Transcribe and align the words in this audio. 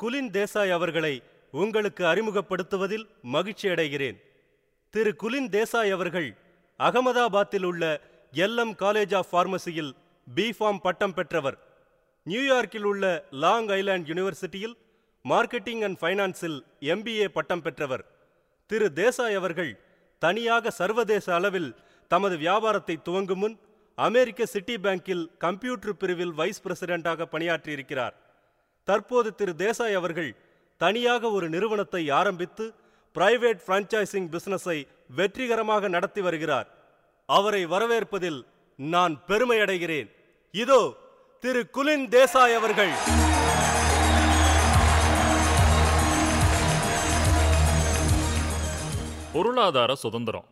குலின் 0.00 0.30
தேசாய் 0.30 0.70
அவர்களை 0.70 1.22
உங்களுக்கு 1.50 2.02
அறிமுகப்படுத்துவதில் 2.04 3.04
மகிழ்ச்சி 3.22 3.68
அடைகிறேன் 3.68 4.16
திரு 4.94 5.10
குலின் 5.22 5.48
தேசாய் 5.48 5.90
அவர்கள் 5.90 6.28
அகமதாபாத்தில் 6.80 7.64
உள்ள 7.64 8.00
எல்எம் 8.32 8.74
காலேஜ் 8.82 9.14
ஆஃப் 9.14 9.30
பார்மசியில் 9.30 9.92
பிஃபார்ம் 10.26 10.80
பட்டம் 10.82 11.14
பெற்றவர். 11.14 11.58
நியூயார்க்கில் 12.26 12.82
உள்ள 12.82 13.04
லாங் 13.30 13.68
ஐலாண்ட் 13.68 14.08
யூனிவர்சிட்டியில் 14.10 14.74
மார்க்கெட்டிங் 15.24 15.82
அண்ட் 15.82 15.98
ஃபைனான்ஸில் 16.00 16.58
எம்பிஏ 16.94 17.28
பட்டம் 17.28 17.62
பெற்றவர். 17.62 18.04
திரு 18.66 18.90
தேசாய் 18.94 19.38
அவர்கள் 19.42 19.72
தனியாக 20.18 20.70
சர்வதேச 20.70 21.34
அளவில் 21.34 21.70
தமது 22.10 22.36
வியாபாரத்தை 22.36 22.98
துவங்கும் 23.02 23.38
முன் 23.38 23.56
அமெரிக்க 23.98 24.46
சிட்டி 24.46 24.76
பேங்கில் 24.76 25.24
கம்ப்யூட்டர் 25.38 25.96
பிரிவில் 25.96 26.32
வைஸ் 26.32 26.62
பிரசிடென்டாக 26.66 27.26
பணியாற்றியிருக்கிறார். 27.32 28.14
தற்போது 28.88 29.34
திரு 29.34 29.52
தேசாய் 29.56 29.94
அவர்கள் 29.94 30.30
தனியாக 30.76 31.30
ஒரு 31.30 31.46
நிறுவனத்தை 31.48 32.10
ஆரம்பித்து 32.10 32.64
பிரைவேட் 33.14 33.60
பிரான்ச்சைசிங் 33.66 34.28
பிசினஸை 34.34 34.78
வெற்றிகரமாக 35.18 35.88
நடத்தி 35.88 36.20
வருகிறார். 36.20 36.68
அவரை 37.28 37.66
வரவேற்பதில் 37.66 38.40
நான் 38.78 39.14
பெருமையடைகிறேன். 39.28 40.08
இதோ 40.54 40.80
திரு 41.44 41.62
குலின் 41.76 42.06
தேசாய் 42.08 42.54
அவர்கள். 42.54 42.94
பொருளாதார 49.34 49.94
சுதந்திரம். 49.94 50.48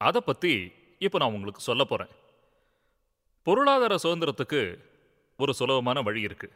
அதை 0.00 0.20
பற்றி 0.20 0.52
இப்போ 1.06 1.16
நான் 1.18 1.34
உங்களுக்கு 1.36 1.60
சொல்ல 1.60 1.82
போகிறேன் 1.84 2.12
பொருளாதார 3.46 3.94
சுதந்திரத்துக்கு 4.04 4.60
ஒரு 5.38 5.52
சுலபமான 5.54 5.98
வழி 6.02 6.20
இருக்குது 6.26 6.54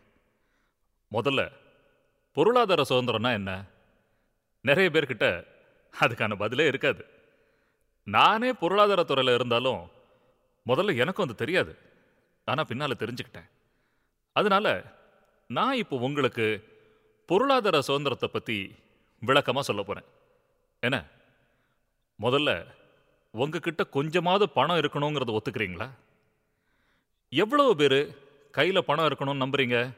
முதல்ல 1.13 1.53
பொருளாதார 2.33 2.83
சுதந்திரம்னா 2.89 3.33
என்ன? 3.33 3.65
நிறைய 4.61 4.91
பேர்கிட்ட 4.91 5.47
அதுக்கான 6.01 6.37
பதிலே 6.37 6.67
இருக்காது. 6.67 7.07
நானே 8.05 8.53
பொருளாதாரத்துறையில் 8.53 9.35
இருந்தாலும் 9.35 9.91
முதல்ல 10.67 10.97
எனக்கும் 10.97 11.27
அது 11.27 11.35
தெரியாது. 11.35 11.79
ஆனால் 12.45 12.65
பின்னால் 12.65 13.01
தெரிஞ்சுக்கிட்டேன். 13.03 13.49
அதனால 14.33 14.85
நான் 15.47 15.75
இப்போ 15.75 15.97
உங்களுக்கு 15.97 16.47
பொருளாதார 17.27 17.81
சுதந்திரத்தை 17.81 18.29
பற்றி 18.29 18.75
விளக்கமாக 19.21 19.67
சொல்ல 19.67 19.83
போகிறேன் 19.83 20.11
என்ன? 20.81 21.05
முதல்ல 22.23 22.67
உங்ககிட்ட 23.31 23.85
கொஞ்சமாவது 23.85 24.49
பணம் 24.49 24.77
இருக்கணுங்கிறத 24.77 25.37
ஒத்துக்கிறீங்களா? 25.39 25.89
எவ்வளவு 27.29 27.77
பேர் 27.77 28.19
கையில் 28.51 28.85
பணம் 28.85 29.05
இருக்கணும்னு 29.05 29.45
நம்புறீங்க? 29.45 29.97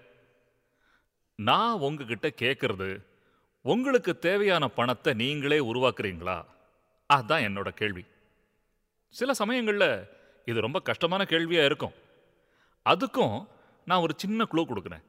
நான் 1.40 1.78
உங்ககிட்ட 1.78 2.28
கேட்கறது 2.28 3.04
உங்களுக்கு 3.62 4.18
தேவையான 4.18 4.68
பணத்தை 4.68 5.12
நீங்களே 5.12 5.58
உருவாக்குறீங்களா? 5.58 6.44
அதுதான் 7.06 7.42
என்னோட 7.42 7.68
கேள்வி. 7.68 8.04
சில 9.08 9.34
சமயங்களில் 9.34 10.08
இது 10.44 10.60
ரொம்ப 10.60 10.80
கஷ்டமான 10.80 11.24
கேள்வியாக 11.24 11.66
இருக்கும். 11.66 11.92
அதுக்கும் 12.84 13.46
நான் 13.84 14.00
ஒரு 14.00 14.14
சின்ன 14.16 14.46
க்ளூ 14.52 14.64
கொடுக்குறேன். 14.64 15.02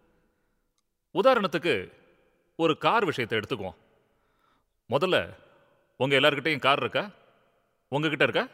உதாரணத்துக்கு 1.13 1.91
ஒரு 2.55 2.77
கார் 2.77 3.05
விஷயத்தை 3.05 3.39
எடுத்துக்குவோம். 3.39 3.75
முதல்ல 4.89 5.35
உங்கள் 5.97 6.19
எல்லாருக்கிட்டையும் 6.19 6.59
கார் 6.59 6.79
இருக்கா? 6.79 7.09
உங்ககிட்ட 7.87 8.23
இருக்கா? 8.23 8.47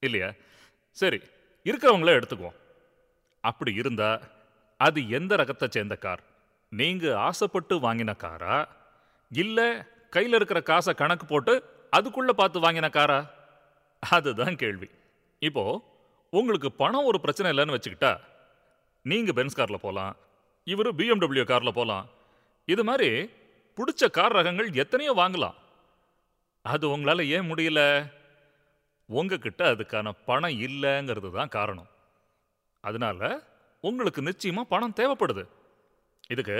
இல்லையா? 0.00 0.32
சரி 0.90 1.20
இருக்கிறவங்கள 1.64 2.22
எடுத்துக்குவோம். 2.22 2.56
அப்படி 3.40 3.74
இருந்தால் 3.74 4.20
அது 4.76 5.08
எந்த 5.08 5.36
ரகத்தை 5.36 5.68
சேர்ந்த 5.68 5.96
கார் 5.96 6.28
நீங்க 6.72 7.04
ஆசைப்பட்டு 7.18 7.74
வாங்கின 7.80 8.10
காரா? 8.16 8.56
இல்ல 9.30 9.58
கையில் 10.10 10.32
இருக்கிற 10.32 10.60
காசை 10.62 10.92
கணக்கு 10.94 11.26
போட்டு 11.26 11.54
அதுக்குள்ள 11.96 12.30
பார்த்து 12.30 12.58
வாங்கின 12.60 12.88
காரா? 12.96 13.18
அதுதான் 14.02 14.56
கேள்வி. 14.56 14.88
இப்போ 15.38 15.64
உங்களுக்கு 16.32 16.72
பணம் 16.72 17.08
ஒரு 17.10 17.18
பிரச்சனை 17.20 17.48
இல்லைன்னு 17.52 17.76
வச்சுக்கிட்டா 17.76 18.12
நீங்க 19.02 19.32
பென்ஸ் 19.32 19.58
கார்ல 19.58 19.78
போகலாம் 19.84 20.16
இவர் 20.66 20.94
பிஎம்டபிள்யூ 20.94 21.44
கார்ல 21.50 21.70
போகலாம் 21.78 22.06
இது 22.64 22.82
மாதிரி 22.84 23.10
பிடிச்ச 23.78 24.10
கார் 24.10 24.36
ரகங்கள் 24.36 24.74
எத்தனையோ 24.82 25.12
வாங்கலாம். 25.16 25.56
அது 26.64 26.84
உங்களால 26.88 27.20
ஏன் 27.26 27.48
முடியல? 27.50 27.80
உங்ககிட்ட 29.08 29.62
அதுக்கான 29.74 30.10
பணம் 30.24 30.58
இல்லைங்கிறது 30.66 31.30
தான் 31.30 31.54
காரணம். 31.58 31.90
அதனால 32.84 33.20
உங்களுக்கு 33.84 34.20
நிச்சயமா 34.22 34.62
பணம் 34.74 34.98
தேவைப்படுது. 35.00 35.44
இதுக்கு 36.32 36.58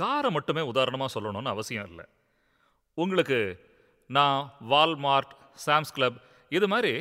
காரை 0.00 0.30
மட்டுமே 0.36 0.62
உதாரணமாக 0.70 1.10
சொல்லணும்னு 1.14 1.52
அவசியம் 1.54 1.88
இல்லை. 1.90 2.04
உங்களுக்கு 3.02 3.38
நான் 4.16 4.40
வால்மார்ட் 4.72 5.32
சாம்ஸ் 5.64 5.94
கிளப் 5.96 6.18
இது 6.56 6.66
மாதிரி 6.72 6.92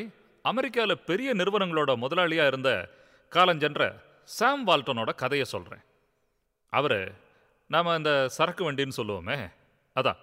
அமெரிக்காவில் 0.46 1.04
பெரிய 1.10 1.30
நிறுவனங்களோட 1.40 1.92
முதலாளியாக 2.04 2.52
இருந்த 2.52 2.72
காலஞ்சென்ற 3.32 3.84
சாம் 4.38 4.64
வால்டனோட 4.68 5.12
கதையை 5.22 5.46
சொல்கிறேன் 5.54 5.84
அவர் 6.74 7.00
நாம் 7.74 7.96
இந்த 7.98 8.12
சரக்கு 8.38 8.64
வண்டின்னு 8.68 9.00
சொல்லுவோமே 9.00 9.38
அதான் 9.96 10.20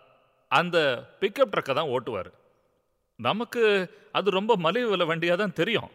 அந்த 0.58 0.78
பிக்கப் 1.20 1.52
ட்ரக்கை 1.52 1.74
தான் 1.78 1.92
ஓட்டுவார். 1.94 2.30
நமக்கு 3.28 3.62
அது 4.18 4.28
ரொம்ப 4.38 4.52
மலிவு 4.64 4.88
விலை 4.92 5.06
வண்டியாக 5.10 5.36
தான் 5.42 5.58
தெரியும். 5.60 5.90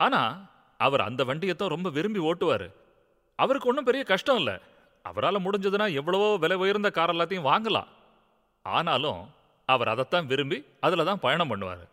ஆனால் 0.00 0.32
அவர் 0.80 1.06
அந்த 1.08 1.22
வண்டியை 1.30 1.54
தான் 1.54 1.74
ரொம்ப 1.74 1.88
விரும்பி 1.96 2.20
ஓட்டுவார். 2.30 2.66
அவருக்கு 3.38 3.70
ஒன்றும் 3.70 3.88
பெரிய 3.88 4.02
கஷ்டம் 4.12 4.38
இல்லை. 4.40 4.56
அவரால் 5.08 5.44
முடிஞ்சதுன்னா 5.44 5.86
எவ்வளவோ 6.00 6.28
விலை 6.42 6.56
உயர்ந்த 6.62 6.88
கார் 6.98 7.12
எல்லாத்தையும் 7.14 7.48
வாங்கலாம். 7.50 7.90
ஆனாலும் 8.64 9.20
அவர் 9.68 9.90
அதைத்தான் 9.92 10.28
விரும்பி 10.30 10.58
அதில் 10.86 11.08
தான் 11.08 11.22
பயணம் 11.24 11.50
பண்ணுவார். 11.52 11.84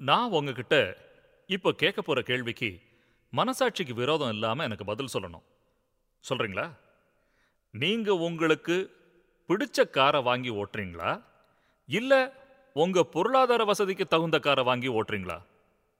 நான் 0.00 0.34
உங்ககிட்ட 0.38 0.76
இப்போ 1.56 1.70
கேட்க 1.82 1.98
போகிற 2.02 2.20
கேள்விக்கு 2.30 2.70
மனசாட்சிக்கு 3.32 3.94
விரோதம் 4.00 4.32
இல்லாமல் 4.36 4.66
எனக்கு 4.68 4.84
பதில் 4.90 5.14
சொல்லணும். 5.14 5.46
சொல்கிறீங்களா 6.28 6.66
நீங்கள் 7.82 8.22
உங்களுக்கு 8.28 8.76
பிடிச்ச 9.48 9.78
காரை 9.96 10.20
வாங்கி 10.28 10.50
ஓட்டுறீங்களா? 10.60 11.10
இல்லை 11.88 12.20
உங்கள் 12.82 13.10
பொருளாதார 13.14 13.62
வசதிக்கு 13.70 14.04
தகுந்த 14.14 14.38
காரை 14.46 14.62
வாங்கி 14.68 14.88
ஓட்டுறீங்களா? 14.98 15.38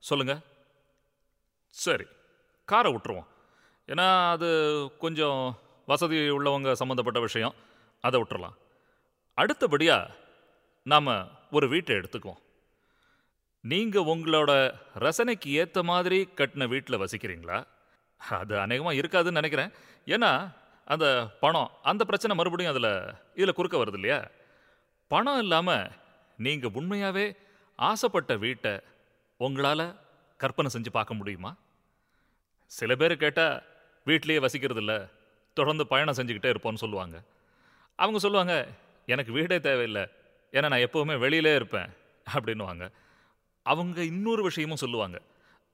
சொல்லுங்கள் 0.08 0.42
சரி 1.74 2.06
காரை 2.68 2.90
விட்டுருவோம். 2.92 3.28
ஏன்னா 3.88 4.06
அது 4.34 4.48
கொஞ்சம் 5.04 5.40
வசதி 5.90 6.18
உள்ளவங்க 6.36 6.72
சம்மந்தப்பட்ட 6.72 7.20
விஷயம் 7.20 7.54
அதை 8.04 8.16
விட்டுறலாம். 8.20 8.56
அடுத்தபடியாக 9.34 10.14
நாம் 10.92 11.12
ஒரு 11.50 11.66
வீட்டை 11.68 11.96
எடுத்துக்குவோம். 11.96 12.40
நீங்கள் 13.64 14.08
உங்களோட 14.12 14.50
ரசனைக்கு 15.04 15.48
ஏற்ற 15.60 15.82
மாதிரி 15.82 16.18
கட்டின 16.36 16.68
வீட்டில் 16.68 17.02
வசிக்கிறீங்களா? 17.02 17.58
அது 18.40 18.54
அநேகமாக 18.58 18.98
இருக்காதுன்னு 19.00 19.40
நினைக்கிறேன். 19.40 19.72
ஏன்னா 20.06 20.30
அந்த 20.84 21.06
பணம் 21.40 21.70
அந்த 21.82 22.02
பிரச்சனை 22.04 22.36
மறுபடியும் 22.36 22.72
அதில் 22.74 23.14
இதில் 23.34 23.56
குறுக்க 23.58 23.76
வருது 23.78 23.98
இல்லையா? 24.00 24.18
பணம் 25.10 25.38
இல்லாமல் 25.38 25.90
நீங்கள் 26.36 26.74
உண்மையாகவே 26.74 27.26
ஆசைப்பட்ட 27.78 28.36
வீட்டை 28.36 28.74
உங்களால் 29.40 29.86
கற்பனை 30.40 30.70
செஞ்சு 30.74 30.90
பார்க்க 30.90 31.20
முடியுமா? 31.20 31.52
சில 32.70 32.94
பேர் 32.94 33.14
கேட்டால் 33.16 33.62
வீட்லேயே 34.06 34.44
வசிக்கிறது 34.44 34.82
இல்லை 34.84 34.98
தொடர்ந்து 35.58 35.84
பயணம் 35.92 36.18
செஞ்சுக்கிட்டே 36.18 36.50
இருப்போம்னு 36.52 36.82
சொல்லுவாங்க. 36.84 37.16
அவங்க 37.98 38.18
சொல்லுவாங்க 38.24 38.54
எனக்கு 39.12 39.32
வீடே 39.38 39.56
தேவையில்லை. 39.66 40.04
ஏன்னா 40.56 40.68
நான் 40.72 40.84
எப்போவுமே 40.86 41.14
வெளியிலே 41.24 41.52
இருப்பேன். 41.60 41.90
அப்படின்னுவாங்க. 42.34 42.84
அவங்க 43.66 43.98
இன்னொரு 44.12 44.42
விஷயமும் 44.48 44.82
சொல்லுவாங்க. 44.84 45.18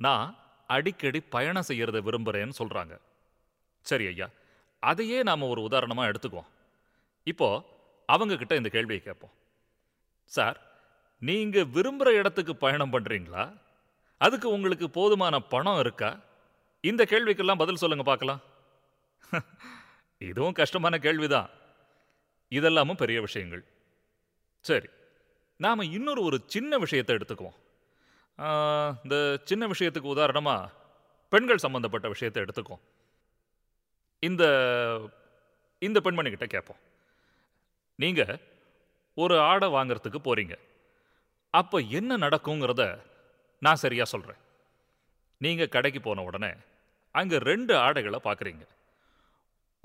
நான் 0.01 0.29
அடிக்கடி 0.67 1.21
பயணம் 1.35 1.69
செய்கிறத 1.69 1.99
விரும்புகிறேன்னு 2.09 2.59
சொல்கிறாங்க 2.61 2.95
சரி 3.87 4.05
ஐயா 4.11 4.27
அதையே 4.83 5.19
நாம் 5.29 5.51
ஒரு 5.53 5.61
உதாரணமாக 5.69 6.11
எடுத்துக்குவோம். 6.11 6.51
இப்போ 7.27 7.49
அவங்கக்கிட்ட 8.13 8.55
இந்த 8.61 8.71
கேள்வியை 8.77 9.01
கேட்போம். 9.03 9.35
சார் 10.37 10.59
நீங்கள் 11.31 11.71
விரும்புகிற 11.77 12.11
இடத்துக்கு 12.21 12.55
பயணம் 12.65 12.93
பண்ணுறீங்களா 12.95 13.45
அதுக்கு 14.21 14.49
உங்களுக்கு 14.57 14.87
போதுமான 14.97 15.35
பணம் 15.55 15.81
இருக்கா? 15.85 16.11
இந்த 16.91 17.03
கேள்விக்கெல்லாம் 17.11 17.63
பதில் 17.63 17.83
சொல்லுங்கள் 17.83 18.11
பார்க்கலாம். 18.11 18.41
இதுவும் 20.31 20.59
கஷ்டமான 20.61 20.95
கேள்விதான். 21.07 21.51
இதெல்லாமும் 22.53 23.01
பெரிய 23.03 23.19
விஷயங்கள். 23.27 23.63
சரி 24.65 24.89
நாம் 25.61 25.91
இன்னொரு 25.97 26.21
ஒரு 26.23 26.39
சின்ன 26.55 26.79
விஷயத்தை 26.85 27.13
எடுத்துக்குவோம். 27.17 27.59
இந்த 29.05 29.17
சின்ன 29.51 29.65
விஷயத்துக்கு 29.67 30.15
உதாரணமாக 30.15 30.71
பெண்கள் 31.33 31.65
சம்மந்தப்பட்ட 31.65 32.07
விஷயத்தை 32.09 32.41
எடுத்துக்குவோம். 32.45 32.85
இந்த 34.23 34.45
இந்த 35.83 35.99
பெண்மணிக்கிட்ட 36.05 36.47
கேட்போம். 36.55 36.81
நீங்கள் 37.99 38.35
ஒரு 39.17 39.37
ஆடை 39.51 39.69
வாங்குறதுக்கு 39.77 40.21
போகிறீங்க 40.27 40.55
அப்போ 41.55 41.79
என்ன 41.99 42.17
நடக்குங்கிறத 42.17 42.83
நான் 43.63 43.83
சரியாக 43.85 44.09
சொல்கிறேன் 44.13 44.41
நீங்கள் 45.41 45.75
கடைக்கு 45.75 46.01
போன 46.01 46.23
உடனே 46.29 46.53
அங்கே 47.15 47.39
ரெண்டு 47.51 47.73
ஆடைகளை 47.87 48.21
பார்க்குறீங்க 48.25 48.65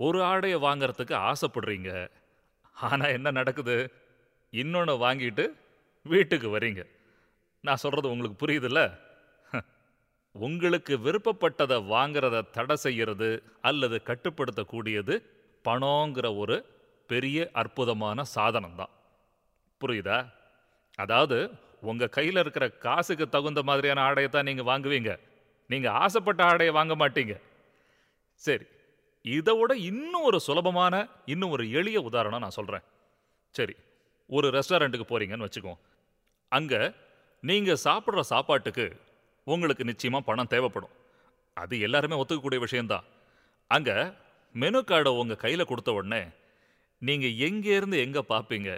ஒரு 0.05 0.19
ஆடையை 0.31 0.57
வாங்கறதுக்கு 0.67 1.15
ஆசைப்படுறீங்க. 1.29 1.91
ஆனால் 2.89 3.15
என்ன 3.17 3.29
நடக்குது? 3.39 3.75
இன்னொன்று 4.53 4.93
வாங்கிட்டு 5.05 5.45
வீட்டுக்கு 6.05 6.47
வரீங்க. 6.55 6.81
நான் 7.63 7.81
சொல்கிறது 7.83 8.11
உங்களுக்கு 8.13 8.37
புரியுதுல்ல? 8.43 8.81
உங்களுக்கு 10.35 10.93
விருப்பப்பட்டதை 11.05 11.77
வாங்கிறத 11.93 12.41
தடை 12.57 12.75
செய்யறது 12.85 13.29
அல்லது 13.69 13.97
கட்டுப்படுத்தக்கூடியது 14.09 15.15
பணங்கிற 15.65 16.27
ஒரு 16.41 16.57
பெரிய 17.09 17.47
அற்புதமான 17.61 18.23
சாதனம் 18.35 18.77
தான் 18.81 18.93
புரியுதா? 19.81 20.19
அதாவது 21.03 21.37
உங்கள் 21.89 22.13
கையில் 22.17 22.41
இருக்கிற 22.43 22.65
காசுக்கு 22.85 23.25
தகுந்த 23.35 23.61
மாதிரியான 23.69 24.03
ஆடையை 24.07 24.29
தான் 24.29 24.47
நீங்கள் 24.49 24.69
வாங்குவீங்க. 24.69 25.11
நீங்கள் 25.69 25.97
ஆசைப்பட்ட 26.05 26.41
ஆடையை 26.51 26.71
வாங்க 26.79 26.95
மாட்டீங்க. 27.01 27.35
சரி 28.41 28.65
இதை 29.31 29.57
விட 29.57 29.75
இன்னும் 29.75 30.23
ஒரு 30.23 30.39
சுலபமான 30.39 31.07
இன்னும் 31.25 31.49
ஒரு 31.49 31.71
எளிய 31.71 32.01
உதாரணம் 32.01 32.39
நான் 32.39 32.49
சொல்கிறேன் 32.49 32.83
சரி 33.55 33.75
ஒரு 34.29 34.47
ரெஸ்டாரண்ட்டுக்கு 34.49 35.07
போகிறீங்கன்னு 35.09 35.47
வச்சுக்கோம் 35.47 35.79
அங்கே 36.51 36.93
நீங்கள் 37.43 37.83
சாப்பிட்ற 37.83 38.19
சாப்பாட்டுக்கு 38.19 38.85
உங்களுக்கு 39.47 39.83
நிச்சயமாக 39.83 40.25
பணம் 40.25 40.47
தேவைப்படும். 40.47 40.95
அது 41.57 41.79
எல்லாருமே 41.79 42.15
ஒத்துக்கக்கூடிய 42.15 42.59
விஷயந்தான் 42.59 43.05
அங்கே 43.67 43.95
மெனு 44.55 44.79
கார்டை 44.79 45.11
உங்கள் 45.17 45.37
கையில் 45.37 45.65
கொடுத்த 45.65 45.93
உடனே 45.93 46.21
நீங்கள் 47.01 47.37
எங்கேருந்து 47.47 47.97
எங்கே 47.97 48.19
பார்ப்பீங்க 48.29 48.77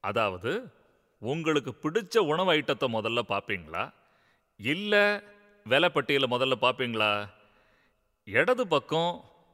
அதாவது 0.00 0.72
உங்களுக்கு 1.22 1.72
பிடிச்ச 1.82 2.18
உணவு 2.18 2.52
ஐட்டத்தை 2.52 2.86
முதல்ல 2.92 3.20
பார்ப்பீங்களா 3.28 3.92
இல்லை 4.56 5.04
விலைப்பட்டியலை 5.66 6.28
முதல்ல 6.30 6.56
பார்ப்பீங்களா 6.60 7.28
இடது 8.24 8.66
பக்கம் 8.66 9.12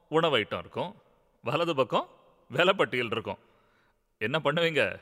உணவு 0.09 0.39
ஐட்டம் 0.39 0.59
இருக்கும். 0.59 0.95
வலது 1.43 1.75
பக்கம் 1.75 2.09
விலைப்பட்டியல் 2.53 3.11
இருக்கும். 3.11 3.39
என்ன 4.19 4.41
பண்ணுவீங்க? 4.45 5.01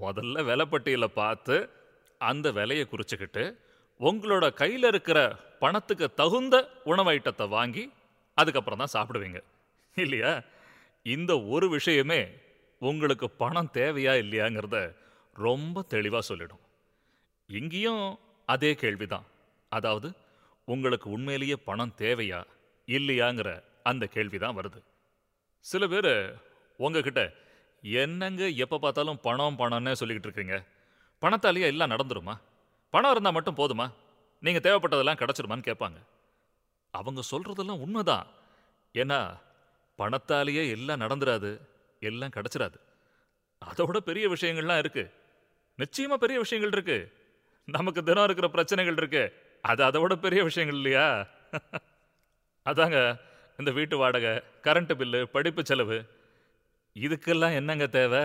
முதல்ல 0.00 0.42
விலைப்பட்டியலை 0.50 1.04
பார்த்து 1.04 1.70
அந்த 2.18 2.50
விலையை 2.50 2.86
குறிச்சுக்கிட்டு 2.86 3.56
உங்களோட 4.00 4.54
கையில் 4.54 4.82
இருக்கிற 4.82 5.34
பணத்துக்கு 5.58 6.14
தகுந்த 6.14 6.70
உணவு 6.84 7.10
ஐட்டத்தை 7.10 7.48
வாங்கி 7.48 7.92
அதுக்கப்புறம் 8.34 8.86
தான் 8.86 8.94
சாப்பிடுவீங்க. 8.94 9.42
இல்லையா? 9.94 10.42
இந்த 11.02 11.40
ஒரு 11.40 11.68
விஷயமே 11.68 12.28
உங்களுக்கு 12.78 13.30
பணம் 13.30 13.70
தேவையா 13.72 14.14
இல்லையாங்கிறத 14.24 14.96
ரொம்ப 15.34 15.82
தெளிவாக 15.82 16.22
சொல்லிடும். 16.22 16.58
இங்கேயும் 17.46 18.18
அதே 18.46 18.74
கேள்விதான். 18.74 19.24
அதாவது 19.68 20.12
உங்களுக்கு 20.64 21.10
உண்மையிலேயே 21.10 21.56
பணம் 21.56 21.94
தேவையா 21.98 22.44
இல்லையாங்கிற 22.86 23.62
அந்த 23.84 24.04
கேள்வி 24.06 24.38
தான் 24.38 24.56
வருது. 24.58 24.80
சில 25.64 25.86
பேர் 25.86 26.12
உங்ககிட்ட 26.76 27.22
என்னங்க 27.82 28.48
எப்போ 28.64 28.76
பார்த்தாலும் 28.78 29.20
பணம் 29.20 29.58
பணம்னே 29.58 29.92
சொல்லிக்கிட்டு 30.00 30.28
இருக்கீங்க? 30.28 30.56
பணத்தாலேயே 31.22 31.68
எல்லாம் 31.72 31.90
நடந்துருமா? 31.90 32.34
பணம் 32.94 33.10
இருந்தால் 33.10 33.32
மட்டும் 33.32 33.56
போதுமா? 33.56 33.86
நீங்கள் 34.40 34.64
தேவைப்பட்டதெல்லாம் 34.66 35.20
கிடச்சிருமான்னு 35.22 35.66
கேட்பாங்க. 35.68 35.98
அவங்க 36.90 37.20
சொல்கிறதெல்லாம் 37.30 37.82
உண்மைதான். 37.84 38.26
ஏன்னா 38.94 39.20
பணத்தாலேயே 39.98 40.64
எல்லாம் 40.70 41.00
நடந்துராது 41.00 41.50
எல்லாம் 42.00 42.34
கிடச்சிராது. 42.36 42.78
அதோட 43.64 43.98
பெரிய 44.08 44.28
விஷயங்கள்லாம் 44.28 44.78
இருக்கு. 44.78 45.04
நிச்சயமாக 45.76 46.20
பெரிய 46.20 46.38
விஷயங்கள் 46.38 46.72
இருக்கு. 46.72 46.98
நமக்கு 47.66 48.00
தினம் 48.02 48.24
இருக்கிற 48.24 48.48
பிரச்சனைகள் 48.48 48.96
இருக்கு. 48.96 49.24
அது 49.60 49.84
அதை 49.84 50.00
விட 50.00 50.16
பெரிய 50.16 50.40
விஷயங்கள் 50.42 50.78
இல்லையா? 50.80 51.26
அதாங்க 52.66 52.98
இந்த 53.58 53.70
வீட்டு 53.78 53.94
வாடகை 54.02 54.32
கரண்ட் 54.66 54.92
பில்லு 55.00 55.20
படிப்பு 55.34 55.62
செலவு 55.70 55.98
இதுக்கெல்லாம் 56.96 57.56
என்னங்க 57.58 57.86
தேவை? 57.98 58.22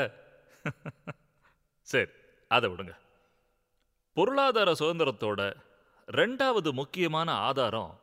சரி 1.91 2.11
அதை 2.55 2.65
விடுங்க. 2.69 2.93
பொருளாதார 4.17 4.69
சுதந்திரத்தோட 4.81 5.41
ரெண்டாவது 6.19 6.69
முக்கியமான 6.79 7.29
ஆதாரம் 7.49 7.93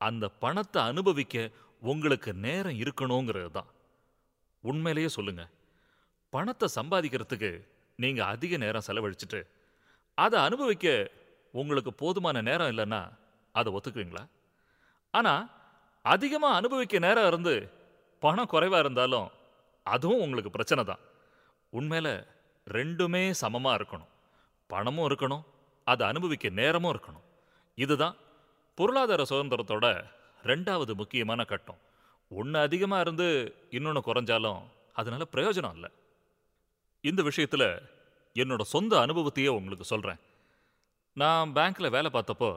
அந்த 0.00 0.24
பணத்தை 0.44 0.80
அனுபவிக்க 0.90 1.36
உங்களுக்கு 1.82 2.30
நேரம் 2.46 2.78
இருக்கணுங்கிறது 2.82 3.50
தான். 3.58 3.70
உண்மையிலேயே 4.64 5.10
சொல்லுங்க. 5.16 5.42
பணத்தை 6.34 6.66
சம்பாதிக்கிறதுக்கு 6.78 7.50
நீங்கள் 8.02 8.30
அதிக 8.34 8.56
நேரம் 8.64 8.86
செலவழிச்சிட்டு 8.88 9.40
அதை 10.18 10.38
அனுபவிக்க 10.48 10.86
உங்களுக்கு 11.60 11.92
போதுமான 12.02 12.40
நேரம் 12.48 12.70
இல்லைன்னா 12.72 13.00
அதை 13.54 13.68
ஒத்துக்குவீங்களா? 13.76 14.24
ஆனா 15.14 15.32
அதிகமாக 16.12 16.58
அனுபவிக்க 16.60 16.98
நேரம் 17.06 17.28
இருந்து 17.30 17.54
பணம் 18.22 18.50
குறைவாக 18.52 18.82
இருந்தாலும் 18.84 19.28
அதுவும் 19.86 20.22
உங்களுக்கு 20.24 20.50
பிரச்சனை 20.56 20.82
தான். 20.84 21.02
உண்மையில் 21.72 22.14
ரெண்டுமே 22.66 23.22
சமமாக 23.42 23.78
இருக்கணும். 23.78 24.10
பணமும் 24.70 25.06
இருக்கணும் 25.08 25.44
அதை 25.86 26.04
அனுபவிக்க 26.12 26.48
நேரமும் 26.60 26.92
இருக்கணும். 26.94 27.26
இதுதான் 27.84 28.16
பொருளாதார 28.78 29.22
சுதந்திரத்தோட 29.30 29.86
ரெண்டாவது 30.50 30.92
முக்கியமான 31.00 31.40
கட்டம். 31.52 31.80
ஒன்று 32.30 32.58
அதிகமாக 32.66 33.04
இருந்து 33.04 33.28
இன்னொன்று 33.76 34.02
குறைஞ்சாலும் 34.08 34.60
அதனால் 35.00 35.32
பிரயோஜனம் 35.34 35.76
இல்லை. 35.76 35.90
இந்த 37.04 37.20
விஷயத்தில் 37.28 37.68
என்னோட 38.42 38.62
சொந்த 38.74 38.92
அனுபவத்தையே 39.04 39.50
உங்களுக்கு 39.58 39.84
சொல்கிறேன் 39.92 40.20
நான் 41.22 41.52
பேங்க்கில் 41.56 41.94
வேலை 41.96 42.08
பார்த்தப்போ 42.14 42.50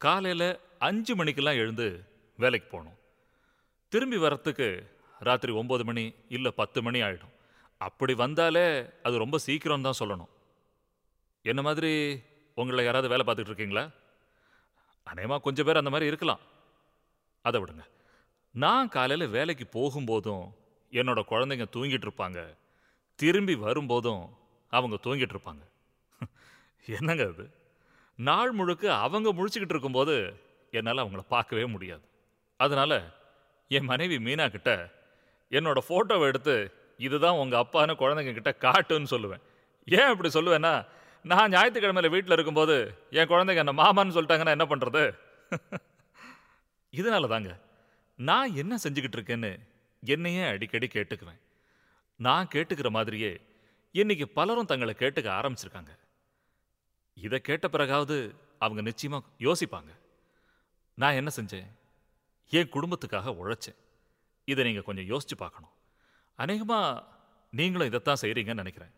காலையில் 0.00 0.48
அஞ்சு 0.88 1.12
மணிக்கெல்லாம் 1.18 1.60
எழுந்து 1.62 1.88
வேலைக்கு 2.36 2.68
போகணும். 2.68 2.98
திரும்பி 3.88 4.16
வரத்துக்கு 4.16 4.86
ராத்திரி 5.20 5.52
ஒம்பது 5.52 5.84
மணி 5.84 6.14
இல்லை 6.28 6.50
பத்து 6.50 6.82
மணி 6.82 7.02
ஆகிடும் 7.02 7.34
அப்படி 7.78 8.14
வந்தாலே 8.14 8.84
அது 9.02 9.18
ரொம்ப 9.18 9.38
சீக்கிரம் 9.38 9.82
தான் 9.82 10.00
சொல்லணும். 10.00 10.32
என்ன 11.42 11.62
மாதிரி 11.62 12.20
உங்களை 12.54 12.84
யாராவது 12.84 13.08
வேலை 13.08 13.26
பார்த்துட்டு 13.26 13.50
இருக்கீங்களா? 13.50 13.90
அநேகமாக 15.02 15.42
கொஞ்சம் 15.42 15.66
பேர் 15.66 15.76
அந்த 15.76 15.90
மாதிரி 15.90 16.06
இருக்கலாம். 16.06 16.40
அதை 17.42 17.60
விடுங்க. 17.60 17.84
நான் 18.50 18.88
காலையில் 18.88 19.28
வேலைக்கு 19.28 19.66
போகும்போதும் 19.72 20.44
என்னோட 20.90 21.20
குழந்தைங்க 21.30 21.66
தூங்கிட்டு 21.76 22.08
இருப்பாங்க. 22.08 22.56
திரும்பி 23.14 23.54
வரும்போதும் 23.54 24.36
அவங்க 24.70 24.96
தூங்கிட்டு 25.02 25.36
இருப்பாங்க. 25.36 25.62
என்னங்க 26.86 27.24
அது? 27.24 27.50
நாள் 28.14 28.50
முழுக்க 28.50 28.96
அவங்க 28.96 29.34
முழிச்சுக்கிட்டு 29.34 29.74
இருக்கும்போது 29.74 30.40
என்னால் 30.70 30.96
அவங்கள 30.96 31.20
பார்க்கவே 31.20 31.64
முடியாது. 31.66 32.02
அதனால் 32.56 32.98
என் 33.68 33.88
மனைவி 33.92 34.16
மீனா 34.26 34.46
கிட்ட 34.50 34.70
என்னோட 35.50 35.78
ஃபோட்டோவை 35.86 36.26
எடுத்து 36.30 36.54
இதுதான் 37.06 37.40
உங்கள் 37.42 37.62
அப்பான்னு 37.62 38.00
குழந்தைங்க 38.02 38.32
கிட்ட 38.34 38.52
காட்டுன்னு 38.64 39.12
சொல்லுவேன். 39.14 39.42
ஏன் 39.88 40.10
இப்படி 40.10 40.30
சொல்லுவேன்னா 40.34 40.74
நான் 41.30 41.52
ஞாயிற்றுக்கிழமையில் 41.54 42.14
வீட்டில் 42.14 42.36
இருக்கும்போது 42.36 42.76
என் 43.18 43.30
குழந்தைங்க 43.32 43.62
என்ன 43.64 43.74
மாமான்னு 43.82 44.16
சொல்லிட்டாங்கன்னா 44.16 44.56
என்ன 44.56 44.66
பண்ணுறது 44.72 45.02
இதனால 46.92 47.28
தாங்க 47.28 47.52
நான் 48.18 48.56
என்ன 48.62 48.74
செஞ்சுக்கிட்டு 48.84 49.18
இருக்கேன்னு 49.18 49.52
என்னையே 50.02 50.44
அடிக்கடி 50.46 50.86
கேட்டுக்குவேன். 50.86 51.40
நான் 52.26 52.50
கேட்டுக்கிற 52.54 52.90
மாதிரியே 52.96 53.32
இன்னைக்கு 54.00 54.26
பலரும் 54.28 54.70
தங்களை 54.70 54.94
கேட்டுக்க 54.98 55.28
ஆரம்பிச்சிருக்காங்க. 55.38 55.92
இதை 57.26 57.38
கேட்ட 57.40 57.68
பிறகாவது 57.68 58.16
அவங்க 58.58 58.82
நிச்சயமாக 58.82 59.24
யோசிப்பாங்க. 59.46 59.90
நான் 60.98 61.18
என்ன 61.20 61.30
செஞ்சேன்? 61.36 61.68
என் 62.48 62.68
குடும்பத்துக்காக 62.68 63.34
உழைச்சேன். 63.40 63.76
இதை 64.44 64.64
நீங்கள் 64.64 64.82
கொஞ்சம் 64.82 65.08
யோசிச்சு 65.10 65.36
பார்க்கணும். 65.36 65.70
அநேகமாக 66.34 67.04
நீங்களும் 67.50 67.86
இதைத்தான் 67.86 68.16
செய்கிறீங்கன்னு 68.20 68.54
நினைக்கிறேன். 68.54 68.92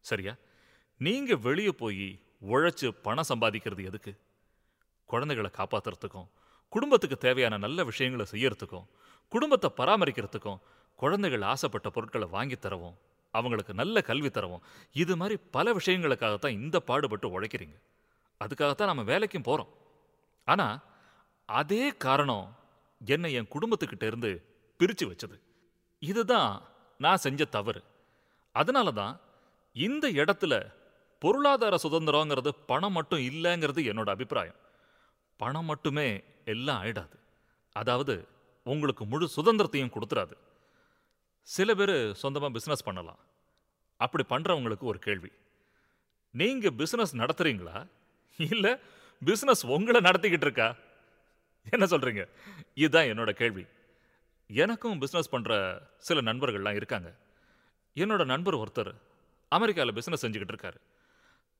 சரியா? 0.00 0.34
நீங்கள் 0.96 1.38
வெளியே 1.38 1.72
போய் 1.72 2.20
உழைச்சு 2.42 2.88
பணம் 2.88 3.28
சம்பாதிக்கிறது 3.28 3.84
எதுக்கு? 3.84 4.18
குழந்தைகளை 5.04 5.50
காப்பாத்துறதுக்கும் 5.56 6.28
குடும்பத்துக்கு 6.68 7.18
தேவையான 7.18 7.56
நல்ல 7.56 7.84
விஷயங்களை 7.84 8.26
செய்யறதுக்கும் 8.30 8.86
குடும்பத்தை 9.28 9.70
பராமரிக்கிறதுக்கும் 9.76 10.58
குழந்தைகள் 10.96 11.42
ஆசைப்பட்ட 11.42 11.90
பொருட்களை 11.90 12.28
வாங்கி 12.28 12.56
தரவும் 12.56 12.98
அவங்களுக்கு 13.30 13.74
நல்ல 13.74 14.00
கல்வி 14.00 14.30
தரவும் 14.30 14.62
இது 14.92 15.16
மாதிரி 15.16 15.40
பல 15.50 15.72
விஷயங்களுக்காகத்தான் 15.72 16.48
இந்த 16.48 16.80
பாடுபட்டு 16.80 17.40
உழைக்கிறீங்க. 17.40 17.76
அதுக்காகத்தான் 18.44 18.84
நம்ம 18.84 19.02
வேலைக்கும் 19.02 19.42
போகிறோம் 19.42 19.68
ஆனால் 20.44 20.80
அதே 21.46 21.90
காரணம் 21.90 22.55
என்னை 23.04 23.32
என் 23.32 23.48
குடும்பத்துக்கிட்ட 23.48 24.02
இருந்து 24.02 24.44
பிரித்து 24.76 25.06
வச்சது. 25.06 25.40
இதுதான் 25.98 26.62
நான் 26.98 27.16
செஞ்ச 27.16 27.44
தவறு. 27.44 27.82
அதனால 28.52 28.90
தான் 28.90 29.20
இந்த 29.72 30.12
இடத்துல 30.12 30.72
பொருளாதார 31.18 31.76
சுதந்திரங்கிறது 31.82 32.48
பணம் 32.66 32.92
மட்டும் 32.92 33.18
இல்லைங்கிறது 33.18 33.92
என்னோட 33.92 34.08
அபிப்பிராயம். 34.08 34.54
பணம் 35.36 35.64
மட்டுமே 35.64 36.22
எல்லாம் 36.44 36.82
ஆயிடாது. 36.82 37.16
அதாவது 37.72 38.28
உங்களுக்கு 38.62 39.06
முழு 39.06 39.28
சுதந்திரத்தையும் 39.28 39.90
கொடுத்துறாது. 39.90 40.32
சில 41.42 41.74
பேர் 41.74 42.14
சொந்தமாக 42.14 42.58
பிஸ்னஸ் 42.58 42.84
பண்ணலாம். 42.84 43.18
அப்படி 43.96 44.24
பண்ணுறவங்களுக்கு 44.28 44.80
ஒரு 44.80 44.98
கேள்வி. 44.98 45.32
நீங்கள் 46.30 46.74
பிஸ்னஸ் 46.74 47.12
நடத்துறீங்களா? 47.12 47.86
இல்லை 48.36 48.76
பிஸ்னஸ் 49.24 49.66
உங்களை 49.66 50.00
நடத்திக்கிட்டு 50.00 50.46
இருக்கா? 50.46 50.74
என்ன 51.74 51.84
சொல்கிறீங்க 51.92 52.22
இதுதான் 52.82 53.08
என்னோட 53.12 53.30
கேள்வி. 53.40 53.64
எனக்கும் 54.50 55.00
பிஸ்னஸ் 55.02 55.32
பண்ணுற 55.34 55.52
சில 56.08 56.20
நண்பர்கள்லாம் 56.28 56.78
இருக்காங்க. 56.80 57.08
என்னோட 57.96 58.22
நண்பர் 58.32 58.58
ஒருத்தர் 58.62 58.92
அமெரிக்காவில் 59.56 59.96
பிஸ்னஸ் 59.98 60.22
செஞ்சுக்கிட்டு 60.24 60.54
இருக்காரு. 60.54 60.78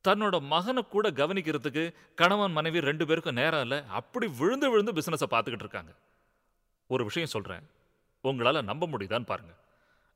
தன்னோட 0.07 0.35
மகனை 0.53 0.81
கூட 0.95 1.07
கவனிக்கிறதுக்கு 1.21 1.83
கணவன் 2.21 2.55
மனைவி 2.57 2.79
ரெண்டு 2.89 3.05
பேருக்கும் 3.09 3.39
நேரம் 3.41 3.63
இல்லை. 3.65 3.79
அப்படி 3.99 4.27
விழுந்து 4.41 4.67
விழுந்து 4.71 4.95
பிஸ்னஸை 4.97 5.27
பார்த்துக்கிட்டு 5.33 5.65
இருக்காங்க. 5.67 5.91
ஒரு 6.93 7.03
விஷயம் 7.09 7.33
சொல்கிறேன் 7.35 7.65
உங்களால் 8.21 8.67
நம்ப 8.69 8.83
முடியுதான்னு 8.93 9.29
பாருங்க. 9.31 9.53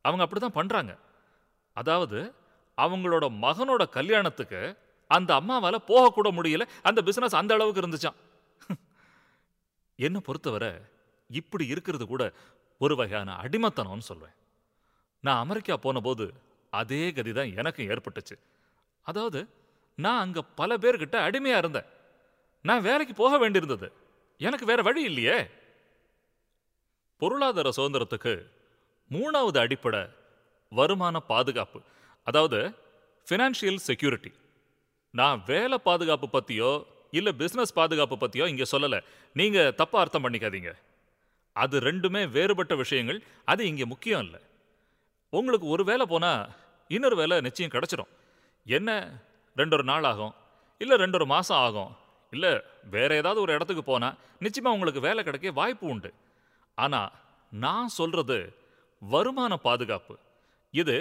அவங்க 0.06 0.24
அப்படி 0.26 0.42
தான் 0.42 0.58
பண்ணுறாங்க 0.60 0.94
அதாவது 1.82 2.20
அவங்களோட 2.78 3.26
மகனோட 3.46 3.84
கல்யாணத்துக்கு 3.98 4.62
அந்த 5.16 5.32
அம்மாவால் 5.40 5.86
போகக்கூட 5.92 6.30
முடியல. 6.38 6.64
அந்த 6.90 7.00
பிஸ்னஸ் 7.08 7.40
அந்த 7.42 7.54
அளவுக்கு 7.58 7.82
இருந்துச்சாம். 7.84 8.18
என்னை 10.06 10.20
பொறுத்தவரை 10.22 10.72
இப்படி 11.30 11.66
இருக்கிறது 11.74 12.06
கூட 12.06 12.24
ஒரு 12.82 12.94
வகையான 12.96 13.30
அடிமத்தனம்னு 13.44 14.10
சொல்வேன். 14.10 14.36
நான் 15.24 15.44
அமெரிக்கா 15.46 15.76
போனபோது 15.78 16.26
அதே 16.74 17.02
கதி 17.12 17.32
தான் 17.34 17.56
எனக்கும் 17.56 17.90
ஏற்பட்டுச்சு. 17.90 18.36
அதாவது 19.06 19.40
நான் 19.98 20.22
அங்கே 20.24 20.42
பல 20.56 20.78
பேர்கிட்ட 20.78 21.18
அடிமையாக 21.28 21.62
இருந்தேன். 21.64 21.90
நான் 22.66 22.86
வேலைக்கு 22.88 23.14
போக 23.14 23.34
வேண்டியிருந்தது. 23.42 23.88
எனக்கு 24.42 24.66
வேற 24.66 24.82
வழி 24.82 25.02
இல்லையே. 25.04 25.38
பொருளாதார 27.22 27.70
சுதந்திரத்துக்கு 27.78 28.34
மூணாவது 29.12 29.58
அடிப்படை 29.58 30.02
வருமான 30.72 31.16
பாதுகாப்பு 31.32 31.80
அதாவது 32.28 32.60
ஃபினான்ஷியல் 33.28 33.82
செக்யூரிட்டி 33.88 34.32
நான் 35.14 35.40
வேலை 35.46 35.78
பாதுகாப்பு 35.88 36.28
பற்றியோ 36.30 36.72
இல்லை 37.12 37.32
பிஸ்னஸ் 37.38 37.78
பாதுகாப்பு 37.80 38.18
பற்றியோ 38.18 38.46
இங்கே 38.48 38.66
சொல்லலை. 38.72 39.00
நீங்கள் 39.34 39.74
தப்பாக 39.78 40.04
அர்த்தம் 40.04 40.24
பண்ணிக்காதீங்க. 40.26 40.72
அது 41.54 41.80
ரெண்டுமே 41.80 42.30
வேறுபட்ட 42.30 42.76
விஷயங்கள். 42.76 43.24
அது 43.46 43.66
இங்கே 43.66 43.86
முக்கியம் 43.86 44.24
இல்லை. 44.24 44.40
உங்களுக்கு 45.30 45.68
ஒரு 45.68 45.84
வேலை 45.84 46.06
போனால் 46.06 46.50
இன்னொரு 46.88 47.16
வேலை 47.16 47.42
நிச்சயம் 47.42 47.72
கிடச்சிரும். 47.72 48.12
என்ன? 48.66 48.90
ரெண்டொரு 49.56 49.84
நாள் 49.84 50.04
ஆகும். 50.04 50.34
இல்லை 50.78 50.98
ரெண்டொரு 50.98 51.26
மாதம் 51.26 51.58
ஆகும். 51.58 51.92
இல்லை 52.32 52.62
வேற 52.90 53.16
ஏதாவது 53.16 53.42
ஒரு 53.42 53.54
இடத்துக்கு 53.54 53.84
போனால் 53.84 54.18
நிச்சயமாக 54.40 54.76
உங்களுக்கு 54.76 55.08
வேலை 55.08 55.24
கிடைக்க 55.24 55.52
வாய்ப்பு 55.52 55.88
உண்டு. 55.88 56.14
ஆனால் 56.76 57.12
நான் 57.52 57.88
சொல்கிறது 57.88 58.56
வருமான 59.00 59.58
பாதுகாப்பு. 59.58 60.18
இது 60.72 60.96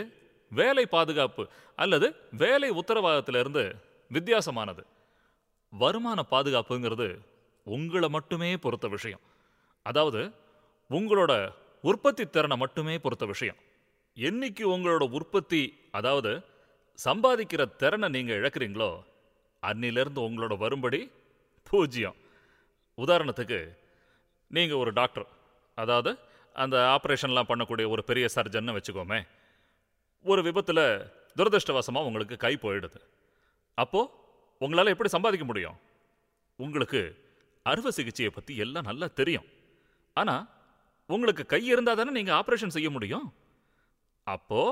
வேலை 0.50 0.86
பாதுகாப்பு 0.86 1.48
அல்லது 1.76 2.16
வேலை 2.30 2.70
உத்தரவாதத்திலிருந்து 2.70 3.64
வித்தியாசமானது. 4.12 4.82
வருமான 5.72 6.24
பாதுகாப்புங்கிறது 6.30 7.08
உங்களை 7.62 8.08
மட்டுமே 8.08 8.56
பொறுத்த 8.56 8.88
விஷயம். 8.88 9.20
அதாவது 9.82 10.32
உங்களோட 10.90 11.52
உற்பத்தி 11.80 12.24
திறனை 12.26 12.56
மட்டுமே 12.56 12.98
பொறுத்த 12.98 13.26
விஷயம். 13.26 13.56
என்னைக்கு 14.16 14.64
உங்களோட 14.74 15.10
உற்பத்தி 15.10 15.62
அதாவது 15.90 16.32
சம்பாதிக்கிற 17.04 17.76
திறனை 17.76 18.08
நீங்கள் 18.08 18.40
இழக்கிறீங்களோ 18.40 19.02
அன்னிலிருந்து 19.62 20.20
உங்களோட 20.28 20.58
வரும்படி 20.58 21.10
பூஜ்ஜியம். 21.62 22.16
உதாரணத்துக்கு 22.98 23.76
நீங்கள் 24.46 24.76
ஒரு 24.76 24.92
டாக்டர். 24.92 25.26
அதாவது 25.74 26.18
அந்த 26.52 26.98
ஆப்ரேஷன்லாம் 26.98 27.50
பண்ணக்கூடிய 27.50 27.88
ஒரு 27.88 28.04
பெரிய 28.04 28.26
சர்ஜன்னு 28.34 28.76
வச்சுக்கோமே. 28.76 29.26
ஒரு 30.22 30.42
விபத்தில் 30.42 30.84
துரதிருஷ்டவசமாக 31.36 32.08
உங்களுக்கு 32.08 32.36
கை 32.36 32.58
போயிடுது. 32.62 33.00
அப்போது 33.74 34.10
உங்களால் 34.60 34.92
எப்படி 34.94 35.08
சம்பாதிக்க 35.08 35.44
முடியும்? 35.44 35.78
உங்களுக்கு 36.58 37.00
அறுவை 37.62 37.90
சிகிச்சையை 37.90 38.30
பற்றி 38.32 38.52
எல்லாம் 38.56 38.88
நல்லா 38.90 39.06
தெரியும். 39.20 39.48
ஆனால் 40.16 40.44
உங்களுக்கு 41.06 41.44
கை 41.46 41.62
இருந்தால் 41.66 41.98
தானே 42.00 42.10
நீங்கள் 42.10 42.38
ஆப்ரேஷன் 42.40 42.74
செய்ய 42.76 42.90
முடியும்? 42.90 43.26
அப்போ 44.26 44.62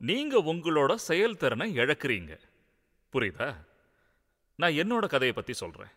நீங்கள் 0.00 0.46
உங்களோட 0.52 0.92
செயல்திறனை 1.08 1.66
இழக்கிறீங்க. 1.82 2.32
புரியுதா? 3.12 3.48
நான் 4.58 4.78
என்னோட 4.82 5.06
கதையை 5.06 5.34
பற்றி 5.34 5.52
சொல்கிறேன் 5.52 5.92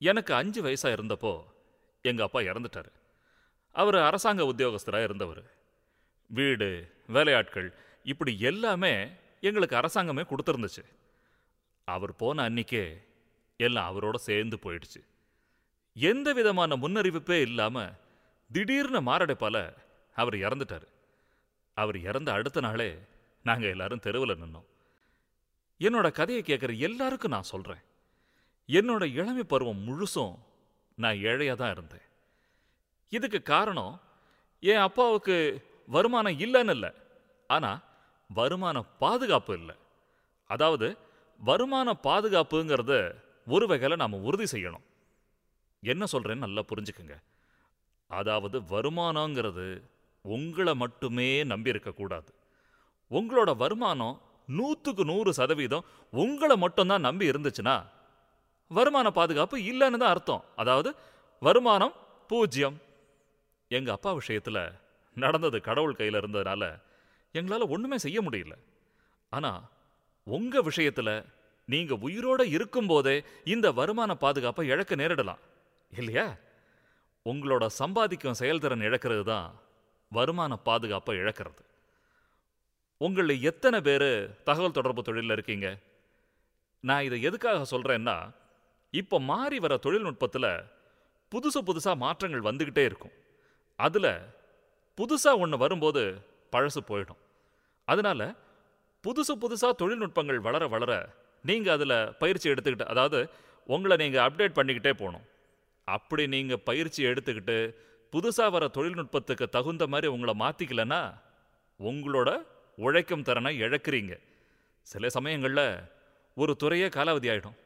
எனக்கு 0.00 0.32
அஞ்சு 0.34 0.60
வயசாக 0.62 0.96
இருந்தப்போ 0.96 1.32
எங்கள் 2.02 2.26
அப்பா 2.26 2.40
இறந்துட்டாரு. 2.40 2.90
அவர் 3.74 3.98
அரசாங்க 4.08 4.42
உத்தியோகஸ்தராக 4.52 5.06
இருந்தவர். 5.08 5.42
வீடு 6.30 6.68
வேலையாட்கள் 7.16 7.68
இப்படி 8.12 8.32
எல்லாமே 8.50 8.94
எங்களுக்கு 9.40 9.76
அரசாங்கமே 9.76 10.24
கொடுத்துருந்துச்சு. 10.30 10.84
அவர் 11.94 12.12
போன 12.20 12.44
அன்னிக்கே 12.48 12.84
எல்லாம் 13.56 13.88
அவரோட 13.90 14.16
சேர்ந்து 14.28 14.56
போயிடுச்சு. 14.62 15.00
எந்த 15.96 16.28
விதமான 16.32 16.76
முன்னறிவிப்பே 16.76 17.38
இல்லாமல் 17.48 17.94
திடீர்னு 18.50 19.00
மாரடைப்பால 19.00 19.56
அவர் 20.16 20.36
இறந்துட்டார். 20.46 20.86
அவர் 21.76 21.98
இறந்த 22.08 22.28
அடுத்த 22.32 22.58
நாளே 22.60 22.90
நாங்கள் 23.44 23.72
எல்லாரும் 23.74 24.04
தெருவில் 24.06 24.40
நின்னோம். 24.42 24.68
என்னோட 25.80 26.06
கதையை 26.12 26.42
கேட்குற 26.44 26.72
எல்லாருக்கும் 26.88 27.34
நான் 27.36 27.50
சொல்கிறேன் 27.52 27.82
என்னோட 28.68 29.04
இளமை 29.18 29.44
பருவம் 29.44 29.84
முழுசும் 29.86 30.36
நான் 30.98 31.22
ஏழையாக 31.30 31.56
தான் 31.60 31.74
இருந்தேன். 31.76 32.06
இதுக்கு 33.12 33.40
காரணம் 33.42 33.94
என் 34.62 34.84
அப்பாவுக்கு 34.86 35.36
வருமானம் 35.88 36.38
இல்லைன்னு 36.44 36.74
இல்லை. 36.76 36.90
ஆனால் 37.50 37.82
வருமான 38.30 38.76
பாதுகாப்பு 39.02 39.52
இல்லை. 39.60 39.76
அதாவது 40.50 40.88
வருமான 41.40 41.88
பாதுகாப்புங்கிறத 42.06 42.92
ஒரு 43.46 43.66
வகையில் 43.70 44.00
நாம் 44.02 44.24
உறுதி 44.28 44.46
செய்யணும். 44.52 44.84
என்ன 45.82 46.04
சொல்கிறேன்னு 46.12 46.44
நல்லா 46.46 46.62
புரிஞ்சுக்குங்க. 46.70 47.16
அதாவது 48.10 48.56
வருமானங்கிறது 48.72 49.66
உங்களை 50.24 50.72
மட்டுமே 50.82 51.28
நம்பியிருக்கக்கூடாது 51.52 52.30
உங்களோட 53.10 53.50
வருமானம் 53.56 54.16
நூற்றுக்கு 54.48 55.02
நூறு 55.04 55.30
சதவீதம் 55.32 55.86
உங்களை 56.12 56.56
மட்டும்தான் 56.64 57.06
நம்பி 57.08 57.30
இருந்துச்சுன்னா 57.30 57.76
வருமான 58.70 59.06
பாதுகாப்பு 59.18 59.56
இல்லைன்னு 59.70 60.00
தான் 60.02 60.14
அர்த்தம். 60.14 60.44
அதாவது 60.62 60.90
வருமானம் 61.42 61.94
பூஜ்ஜியம் 62.30 62.76
எங்கள் 63.70 63.96
அப்பா 63.96 64.10
விஷயத்தில் 64.12 64.62
நடந்தது 65.16 65.58
கடவுள் 65.68 65.98
கையில் 65.98 66.20
இருந்ததுனால 66.20 66.62
எங்களால் 67.34 67.72
ஒன்றுமே 67.74 67.98
செய்ய 68.04 68.18
முடியல. 68.26 68.54
ஆனால் 69.32 69.62
உங்க 70.26 70.62
விஷயத்துல 70.62 71.24
நீங்க 71.64 71.94
உயிரோட 71.94 72.42
இருக்கும்போதே 72.48 73.24
இந்த 73.44 73.72
வருமான 73.72 74.14
பாதுகாப்பை 74.14 74.66
இழக்க 74.66 74.94
நேரிடலாம். 74.94 75.38
இல்லையா? 75.90 76.34
உங்களோட 77.24 77.66
சம்பாதிக்கும் 77.66 78.34
செயல்திறன் 78.34 78.80
இழக்கிறது 78.80 79.22
தான் 79.22 79.60
வருமான 80.10 80.56
பாதுகாப்பை 80.56 81.16
இழக்கிறது. 81.16 81.62
உங்களில் 82.96 83.42
எத்தனை 83.42 83.80
பேர் 83.80 84.42
தகவல் 84.42 84.72
தொடர்பு 84.72 85.02
தொழிலில் 85.02 85.30
இருக்கீங்க? 85.30 85.76
நான் 86.80 87.02
இதை 87.02 87.22
எதுக்காக 87.22 87.76
சொல்கிறேன்னா 87.76 88.30
இப்போ 88.90 89.20
மாறி 89.20 89.58
வர 89.58 89.76
தொழில்நுட்பத்தில் 89.76 90.50
புதுசு 91.30 91.58
புதுசாக 91.66 91.96
மாற்றங்கள் 91.96 92.52
வந்துக்கிட்டே 92.52 92.84
இருக்கும். 92.84 93.16
அதில் 93.76 94.12
புதுசாக 94.96 95.38
ஒன்று 95.38 95.58
வரும்போது 95.58 96.26
பழசு 96.52 96.80
போயிடும். 96.88 97.22
அதனால 97.84 98.34
புதுசு 99.06 99.34
புதுசாக 99.42 99.72
தொழில்நுட்பங்கள் 99.80 100.40
வளர 100.46 100.64
வளர 100.74 100.92
நீங்கள் 101.48 101.74
அதில் 101.76 101.96
பயிற்சி 102.20 102.46
எடுத்துக்கிட்டு 102.52 102.90
அதாவது 102.92 103.18
உங்களை 103.74 103.96
நீங்கள் 104.02 104.24
அப்டேட் 104.26 104.56
பண்ணிக்கிட்டே 104.58 104.92
போகணும். 105.00 105.26
அப்படி 105.88 106.24
நீங்கள் 106.34 106.62
பயிற்சி 106.68 107.00
எடுத்துக்கிட்டு 107.10 107.56
புதுசாக 108.12 108.50
வர 108.54 108.64
தொழில்நுட்பத்துக்கு 108.76 109.46
தகுந்த 109.56 109.84
மாதிரி 109.92 110.08
உங்களை 110.14 110.34
மாற்றிக்கலன்னா 110.42 111.00
உங்களோட 111.80 112.30
உழைக்கும் 112.78 113.24
திறனை 113.28 113.52
இழக்கிறீங்க. 113.64 114.14
சில 114.86 115.08
சமயங்களில் 115.16 115.66
ஒரு 116.36 116.52
துறையே 116.62 116.88
காலாவதி 116.96 117.28
ஆகிடும் 117.32 117.56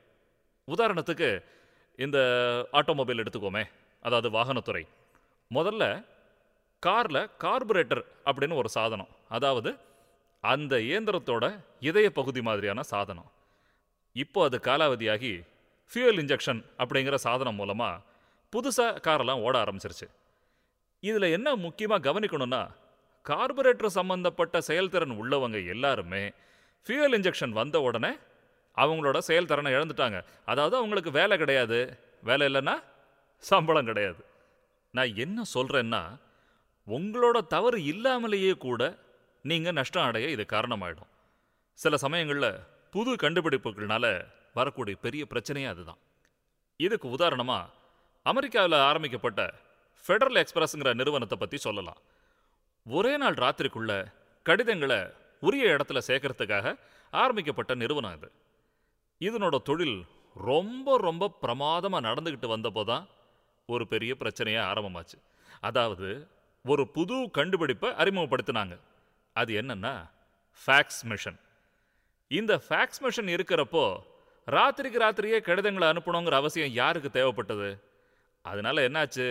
உதாரணத்துக்கு 0.68 1.28
இந்த 2.04 2.18
ஆட்டோமொபைல் 2.78 3.22
எடுத்துக்கோமே 3.22 3.64
அதாவது 4.06 4.28
வாகனத்துறை. 4.36 4.82
முதல்ல 5.50 5.84
காரில் 6.82 7.22
கார்பரேட்டர் 7.44 8.02
அப்படின்னு 8.28 8.60
ஒரு 8.62 8.68
சாதனம். 8.76 9.10
அதாவது 9.36 9.70
அந்த 10.44 10.76
இயந்திரத்தோட 10.76 11.44
இதய 11.80 12.10
பகுதி 12.10 12.42
மாதிரியான 12.42 12.82
சாதனம். 12.82 13.30
இப்போ 14.12 14.44
அது 14.44 14.56
காலாவதியாகி 14.58 15.32
ஃபியூயல் 15.90 16.20
இன்ஜெக்ஷன் 16.22 16.60
அப்படிங்கிற 16.78 17.14
சாதனம் 17.14 17.54
மூலமாக 17.54 18.02
புதுசாக 18.52 19.02
காரெல்லாம் 19.06 19.42
ஓட 19.46 19.64
ஆரம்பிச்சிருச்சு. 19.64 20.06
இதில் 21.00 21.22
என்ன 21.22 21.56
முக்கியமாக 21.56 22.04
கவனிக்கணும்னா 22.08 22.62
கார்பரேட்டர் 23.26 23.96
சம்மந்தப்பட்ட 23.98 24.60
செயல்திறன் 24.60 25.14
உள்ளவங்க 25.22 25.66
எல்லாருமே 25.66 26.22
ஃபியூயல் 26.86 27.16
இன்ஜெக்ஷன் 27.18 27.50
வந்த 27.50 27.80
உடனே 27.80 28.12
அவங்களோட 28.76 29.18
செயல்திறனை 29.18 29.70
இழந்துட்டாங்க. 29.72 30.18
அதாவது 30.44 30.76
அவங்களுக்கு 30.76 31.10
வேலை 31.10 31.38
கிடையாது. 31.38 31.78
வேலை 32.22 32.44
இல்லைன்னா 32.46 32.74
சம்பளம் 33.38 33.84
கிடையாது. 33.84 34.24
நான் 34.94 35.16
என்ன 35.16 35.42
சொல்கிறேன்னா 35.54 36.02
உங்களோட 36.86 37.46
தவறு 37.46 37.84
இல்லாமலேயே 37.84 38.52
கூட 38.52 38.82
நீங்கள் 39.44 39.76
நஷ்டம் 39.78 40.06
அடைய 40.08 40.26
இது 40.34 40.44
காரணமாயிடும். 40.54 41.10
சில 41.78 41.96
சமயங்களில் 42.04 42.60
புது 42.94 43.10
கண்டுபிடிப்புகள்னால 43.14 44.06
வரக்கூடிய 44.58 44.96
பெரிய 45.04 45.22
பிரச்சனையே 45.32 45.68
அதுதான். 45.72 46.00
இதுக்கு 46.76 47.06
உதாரணமாக 47.16 47.70
அமெரிக்காவில் 48.26 48.76
ஆரம்பிக்கப்பட்ட 48.88 49.40
ஃபெடரல் 50.04 50.40
எக்ஸ்பிரஸ்ங்கிற 50.42 50.90
நிறுவனத்தை 51.00 51.36
பற்றி 51.38 51.58
சொல்லலாம். 51.66 52.00
ஒரே 52.86 53.12
நாள் 53.22 53.38
ராத்திரிக்குள்ள 53.44 53.92
கடிதங்களை 54.46 55.00
உரிய 55.46 55.74
இடத்துல 55.76 55.98
சேர்க்கறதுக்காக 56.08 56.74
ஆரம்பிக்கப்பட்ட 57.12 57.72
நிறுவனம் 57.74 58.16
இது. 58.18 58.28
இதனோட 59.20 59.56
தொழில் 59.70 59.98
ரொம்ப 60.36 60.96
ரொம்ப 61.06 61.30
பிரமாதமாக 61.44 62.06
நடந்துக்கிட்டு 62.08 62.48
வந்தப்போ 62.54 62.84
தான் 62.92 63.06
ஒரு 63.68 63.84
பெரிய 63.86 64.12
பிரச்சனையாக 64.20 64.68
ஆரம்பமாச்சு. 64.70 65.18
அதாவது 65.68 66.08
ஒரு 66.64 66.84
புது 66.96 67.16
கண்டுபிடிப்பை 67.38 67.88
அறிமுகப்படுத்தினாங்க. 68.02 68.74
அது 69.36 69.52
என்னன்னா 69.60 69.94
ஃபேக்ஸ் 70.60 71.02
மிஷன் 71.10 71.38
இந்த 72.30 72.52
ஃபேக்ஸ் 72.66 73.02
மிஷன் 73.04 73.30
இருக்கிறப்போ 73.34 73.84
ராத்திரிக்கு 74.48 74.98
ராத்திரியே 75.02 75.38
கடிதங்களை 75.48 75.86
அனுப்பணுங்கிற 75.92 76.34
அவசியம் 76.40 76.72
யாருக்கு 76.80 77.10
தேவைப்பட்டது? 77.16 77.68
அதனால 78.44 78.82
என்னாச்சு? 78.88 79.26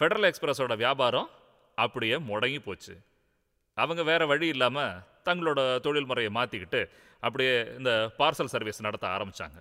ஃபெடரல் 0.00 0.26
எக்ஸ்பிரஸோட 0.28 0.74
வியாபாரம் 0.82 1.28
அப்படியே 1.78 2.16
முடங்கி 2.28 2.60
போச்சு. 2.62 2.94
அவங்க 3.76 4.02
வேறு 4.10 4.24
வழி 4.32 4.46
இல்லாமல் 4.54 5.00
தங்களோட 5.28 5.60
தொழில் 5.86 6.08
முறையை 6.10 6.30
மாற்றிக்கிட்டு 6.38 6.80
அப்படியே 7.22 7.54
இந்த 7.78 7.90
பார்சல் 8.18 8.52
சர்வீஸ் 8.54 8.84
நடத்த 8.86 9.06
ஆரம்பித்தாங்க 9.16 9.60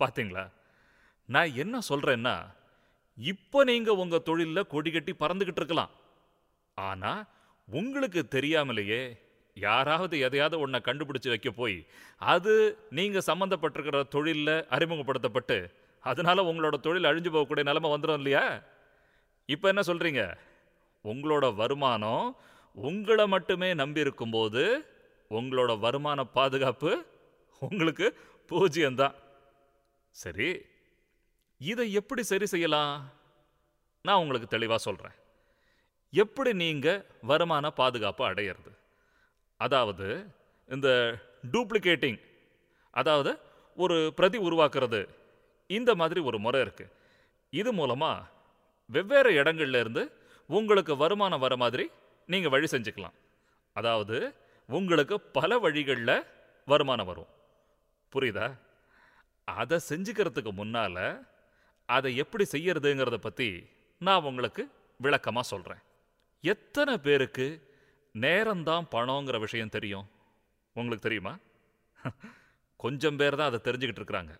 பார்த்தீங்களா 0.00 0.44
நான் 1.28 1.56
என்ன 1.62 1.78
சொல்கிறேன்னா 1.90 2.36
இப்போ 3.18 3.58
நீங்கள் 3.70 4.00
உங்கள் 4.02 4.26
தொழிலில் 4.28 4.70
கொடி 4.72 4.90
கட்டி 4.90 5.12
பறந்துக்கிட்டு 5.12 5.62
இருக்கலாம். 5.62 5.92
ஆனால் 6.78 7.22
உங்களுக்கு 7.68 8.28
தெரியாமலேயே 8.28 9.18
யாராவது 9.54 10.18
எதையாவது 10.18 10.58
ஒன்றை 10.60 10.80
கண்டுபிடிச்சி 10.84 11.28
வைக்க 11.28 11.50
போய் 11.50 11.86
அது 12.18 12.78
நீங்கள் 12.90 13.26
சம்மந்தப்பட்டிருக்கிற 13.26 14.08
தொழிலில் 14.08 14.66
அறிமுகப்படுத்தப்பட்டு 14.68 15.70
அதனால 16.04 16.42
உங்களோட 16.42 16.80
தொழில் 16.80 17.04
அழிஞ்சு 17.04 17.30
போகக்கூடிய 17.30 17.62
நிலமை 17.62 17.90
வந்துடும் 17.90 18.14
இல்லையா? 18.14 18.64
இப்போ 19.48 19.68
என்ன 19.68 19.80
சொல்கிறீங்க 19.80 20.36
உங்களோட 21.04 21.54
வருமானம் 21.54 22.36
உங்களை 22.76 23.26
மட்டுமே 23.26 23.74
நம்பி 23.74 24.00
இருக்கும்போது 24.00 24.62
உங்களோட 25.30 25.78
வருமான 25.78 26.24
பாதுகாப்பு 26.24 27.06
உங்களுக்கு 27.62 28.06
பூஜ்ஜியம்தான். 28.50 29.14
சரி 30.10 30.66
இதை 31.60 31.92
எப்படி 31.92 32.22
சரி 32.22 32.46
செய்யலாம்? 32.46 33.12
நான் 34.04 34.20
உங்களுக்கு 34.22 34.48
தெளிவாக 34.48 34.78
சொல்கிறேன் 34.78 35.16
எப்படி 36.20 36.50
நீங்கள் 36.62 37.04
வருமான 37.30 37.70
பாதுகாப்பு 37.80 38.22
அடையிறது? 38.30 38.72
அதாவது 39.60 40.08
இந்த 40.68 40.88
டூப்ளிகேட்டிங் 41.52 42.20
அதாவது 43.00 43.32
ஒரு 43.78 43.96
பிரதி 44.18 44.38
உருவாக்குறது 44.48 45.00
இந்த 45.70 45.90
மாதிரி 46.00 46.20
ஒரு 46.28 46.38
முறை 46.44 46.60
இருக்குது 46.64 46.92
இது 47.52 47.70
மூலமாக 47.78 48.26
வெவ்வேறு 48.90 49.30
இடங்கள்லேருந்து 49.40 50.02
உங்களுக்கு 50.50 50.92
வருமானம் 51.02 51.42
வர 51.44 51.54
மாதிரி 51.62 51.84
நீங்கள் 52.28 52.52
வழி 52.54 52.68
செஞ்சுக்கலாம். 52.74 53.16
அதாவது 53.76 54.16
உங்களுக்கு 54.68 55.16
பல 55.38 55.58
வழிகளில் 55.64 56.26
வருமானம் 56.68 57.08
வரும். 57.10 57.30
புரியுதா? 58.12 58.46
அதை 59.48 59.78
செஞ்சுக்கிறதுக்கு 59.90 60.52
முன்னால் 60.60 61.02
அதை 61.88 62.10
எப்படி 62.22 62.44
செய்யறதுங்கிறத 62.54 63.16
பற்றி 63.26 63.48
நான் 64.00 64.28
உங்களுக்கு 64.30 64.62
விளக்கமாக 65.00 65.46
சொல்கிறேன் 65.52 65.82
எத்தனை 66.44 66.94
பேருக்கு 66.98 67.46
நேரம்தான் 68.14 68.86
பணங்கிற 68.90 69.36
விஷயம் 69.38 69.68
தெரியும்? 69.68 70.06
உங்களுக்கு 70.76 71.06
தெரியுமா? 71.06 71.34
கொஞ்சம் 72.80 73.16
பேர் 73.16 73.36
தான் 73.36 73.50
அதை 73.50 73.60
தெரிஞ்சுக்கிட்டு 73.64 74.00
இருக்கிறாங்க. 74.02 74.32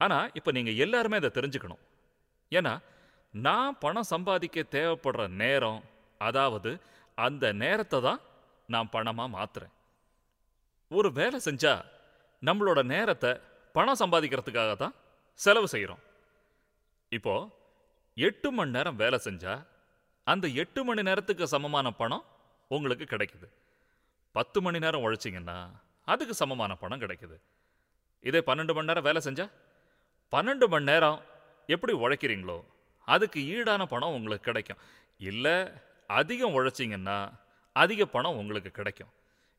ஆனால் 0.00 0.30
இப்போ 0.34 0.50
நீங்கள் 0.52 0.74
எல்லாருமே 0.74 1.16
அதை 1.16 1.30
தெரிஞ்சுக்கணும். 1.34 1.82
ஏன்னா 2.52 2.72
நான் 3.34 3.78
பணம் 3.78 4.10
சம்பாதிக்க 4.12 4.64
தேவைப்படுற 4.70 5.24
நேரம் 5.34 5.80
அதாவது 6.20 6.70
அந்த 7.18 7.52
நேரத்தை 7.52 7.98
தான் 8.00 8.20
நான் 8.68 8.92
பணமாக 8.92 9.34
மாற்றுறேன் 9.34 9.74
ஒரு 10.90 11.08
வேலை 11.12 11.38
செஞ்சால் 11.44 11.84
நம்மளோட 12.42 12.80
நேரத்தை 12.84 13.30
பணம் 13.74 14.00
சம்பாதிக்கிறதுக்காக 14.00 14.72
தான் 14.76 14.94
செலவு 15.40 15.68
செய்கிறோம் 15.68 16.02
இப்போது 17.12 17.50
எட்டு 18.16 18.48
மணி 18.52 18.70
நேரம் 18.70 18.96
வேலை 18.96 19.18
செஞ்சால் 19.24 19.62
அந்த 20.24 20.48
எட்டு 20.48 20.84
மணி 20.84 21.02
நேரத்துக்கு 21.02 21.48
சமமான 21.48 21.90
பணம் 21.90 22.24
உங்களுக்கு 22.68 23.04
கிடைக்குது. 23.04 23.48
பத்து 24.32 24.62
மணி 24.62 24.78
நேரம் 24.78 25.04
உழைச்சிங்கன்னா 25.04 25.70
அதுக்கு 26.04 26.34
சமமான 26.34 26.74
பணம் 26.74 27.00
கிடைக்குது. 27.00 27.40
இதே 28.20 28.38
பன்னெண்டு 28.38 28.74
மணி 28.74 28.84
நேரம் 28.84 29.02
வேலை 29.02 29.22
செஞ்சா? 29.24 29.50
பன்னெண்டு 30.32 30.68
மணி 30.68 30.84
நேரம் 30.84 31.22
எப்படி 31.66 31.92
உழைக்கிறீங்களோ 31.92 32.64
அதுக்கு 33.04 33.40
ஈடான 33.40 33.84
பணம் 33.84 34.12
உங்களுக்கு 34.12 34.44
கிடைக்கும். 34.44 34.76
இல்லை 35.18 35.68
அதிகம் 36.06 36.54
உழைச்சிங்கன்னா 36.54 37.32
அதிக 37.72 38.06
பணம் 38.06 38.36
உங்களுக்கு 38.36 38.70
கிடைக்கும். 38.70 39.12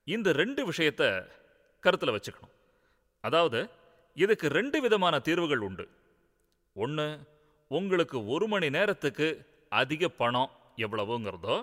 இந்த 0.03 0.31
ரெண்டு 0.31 0.71
விஷயத்த 0.71 1.27
கருத்தில் 1.79 2.09
வச்சுக்கணும். 2.09 2.53
அதாவது 3.21 3.69
இதுக்கு 4.13 4.47
ரெண்டு 4.47 4.81
விதமான 4.81 5.19
தீர்வுகள் 5.19 5.57
உண்டு. 5.57 5.89
ஒன்று 6.73 7.19
உங்களுக்கு 7.67 8.27
ஒரு 8.27 8.47
மணி 8.47 8.69
நேரத்துக்கு 8.69 9.50
அதிக 9.79 10.09
பணம் 10.21 10.51
எவ்வளவுங்கிறதோ 10.85 11.57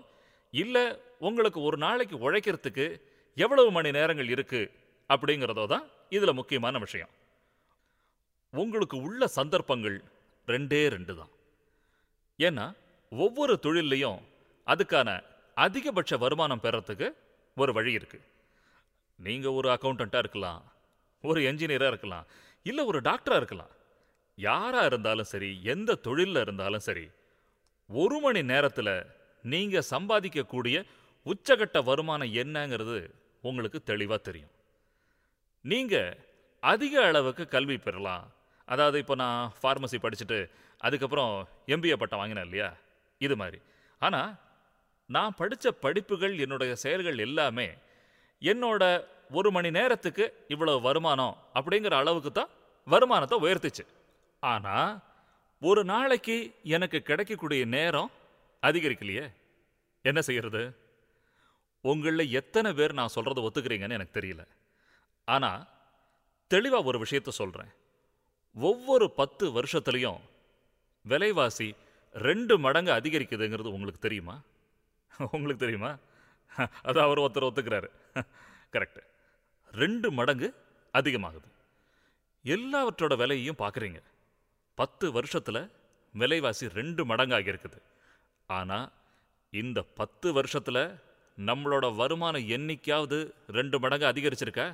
இல்லை 0.54 0.84
உங்களுக்கு 1.28 1.60
ஒரு 1.68 1.76
நாளைக்கு 1.84 2.16
உழைக்கிறதுக்கு 2.26 2.86
எவ்வளவு 3.36 3.70
மணி 3.76 3.90
நேரங்கள் 3.98 4.30
இருக்கு 4.34 4.60
அப்படிங்கிறதோ 5.10 5.64
தான் 5.72 5.84
இதில் 6.16 6.38
முக்கியமான 6.38 6.78
விஷயம். 6.84 7.12
உங்களுக்கு 8.54 8.96
உள்ள 9.06 9.22
சந்தர்ப்பங்கள் 9.38 9.96
ரெண்டே 10.48 10.80
ரெண்டு 10.94 11.12
தான். 11.20 11.32
ஏன்னா 12.38 12.66
ஒவ்வொரு 13.12 13.54
தொழில்லையும் 13.66 14.20
அதுக்கான 14.66 15.08
அதிகபட்ச 15.56 16.18
வருமானம் 16.24 16.64
பெறத்துக்கு 16.64 17.08
ஒரு 17.56 17.72
வழி 17.78 17.92
இருக்குது 17.98 18.26
நீங்கள் 19.18 19.56
ஒரு 19.58 19.68
அக்கௌண்டண்ட்டாக 19.74 20.24
இருக்கலாம் 20.24 20.62
ஒரு 21.24 21.40
என்ஜினியராக 21.50 21.92
இருக்கலாம் 21.92 22.26
இல்லை 22.66 22.82
ஒரு 22.90 22.98
டாக்டராக 23.08 23.40
இருக்கலாம். 23.40 23.72
யாராக 24.38 24.88
இருந்தாலும் 24.90 25.30
சரி 25.32 25.48
எந்த 25.72 26.00
தொழிலில் 26.06 26.42
இருந்தாலும் 26.44 26.84
சரி 26.88 27.06
ஒரு 27.90 28.16
மணி 28.24 28.40
நேரத்தில் 28.52 28.94
நீங்கள் 29.44 29.90
சம்பாதிக்கக்கூடிய 29.92 30.76
உச்சகட்ட 31.26 31.78
வருமானம் 31.88 32.34
என்னங்கிறது 32.42 32.98
உங்களுக்கு 33.48 33.78
தெளிவாக 33.90 34.20
தெரியும். 34.28 34.52
நீங்கள் 35.64 36.18
அதிக 36.62 36.94
அளவுக்கு 37.08 37.44
கல்வி 37.54 37.76
பெறலாம். 37.78 38.24
அதாவது 38.68 38.96
இப்போ 39.02 39.14
நான் 39.24 39.52
ஃபார்மசி 39.60 39.98
படிச்சுட்டு 40.04 40.38
அதுக்கப்புறம் 40.80 41.32
எம்பிஏ 41.74 41.96
பட்டம் 42.00 42.20
வாங்கினேன் 42.20 42.46
இல்லையா? 42.48 42.68
இது 43.20 43.34
மாதிரி. 43.42 43.58
ஆனால் 44.02 44.32
நான் 45.10 45.36
படித்த 45.40 45.70
படிப்புகள் 45.84 46.34
என்னுடைய 46.44 46.72
செயல்கள் 46.84 47.24
எல்லாமே 47.26 47.68
என்னோட 48.42 48.82
ஒரு 49.38 49.48
மணி 49.56 49.70
நேரத்துக்கு 49.78 50.24
இவ்வளோ 50.54 50.74
வருமானம் 50.88 51.36
அப்படிங்கிற 51.58 51.94
அளவுக்கு 52.02 52.30
தான் 52.32 52.52
வருமானத்தை 52.86 53.38
உயர்த்துச்சு. 53.44 53.84
ஆனால் 54.42 54.90
ஒரு 55.60 55.84
நாளைக்கு 55.84 56.54
எனக்கு 56.62 57.00
கிடைக்கக்கூடிய 57.00 57.64
நேரம் 57.64 58.10
அதிகரிக்கலையே. 58.62 59.32
என்ன 60.02 60.20
செய்யறது? 60.20 60.76
உங்களில் 61.80 62.32
எத்தனை 62.32 62.72
பேர் 62.72 62.92
நான் 62.92 63.08
சொல்கிறத 63.14 63.46
ஒத்துக்கிறீங்கன்னு 63.48 63.90
எனக்கு 63.90 64.20
தெரியல. 64.20 64.46
ஆனால் 65.24 65.68
தெளிவாக 66.46 66.82
ஒரு 66.82 67.06
விஷயத்த 67.10 67.28
சொல்கிறேன் 67.28 67.68
ஒவ்வொரு 68.54 69.10
பத்து 69.10 69.62
வருஷத்துலையும் 69.62 70.20
விலைவாசி 71.02 71.74
ரெண்டு 72.12 72.58
மடங்கு 72.58 72.92
அதிகரிக்குதுங்கிறது 72.92 73.72
உங்களுக்கு 73.72 74.00
தெரியுமா? 74.00 74.40
உங்களுக்கு 75.18 75.56
தெரியுமா? 75.56 75.96
அது 76.82 77.00
அவர் 77.00 77.18
ஒருத்தர் 77.18 77.50
ஒத்துக்கிறாரு. 77.50 77.88
கரெக்டு. 78.72 79.02
ரெண்டு 79.72 80.12
மடங்கு 80.12 80.54
அதிகமாகுது. 80.92 81.48
எல்லாவற்றோட 82.44 83.16
விலையையும் 83.16 83.58
பார்க்குறீங்க. 83.58 84.02
பத்து 84.78 85.06
வருஷத்தில் 85.12 85.62
விலைவாசி 86.14 86.66
ரெண்டு 86.68 87.02
மடங்காகி 87.04 87.50
இருக்குது. 87.52 87.78
ஆனால் 88.50 88.86
இந்த 89.52 89.78
பத்து 90.00 90.28
வருஷத்தில் 90.32 90.82
நம்மளோட 91.38 91.86
வருமானம் 91.96 92.48
என்னைக்காவது 92.48 93.18
ரெண்டு 93.48 93.76
மடங்கு 93.78 94.06
அதிகரிச்சிருக்கா? 94.06 94.66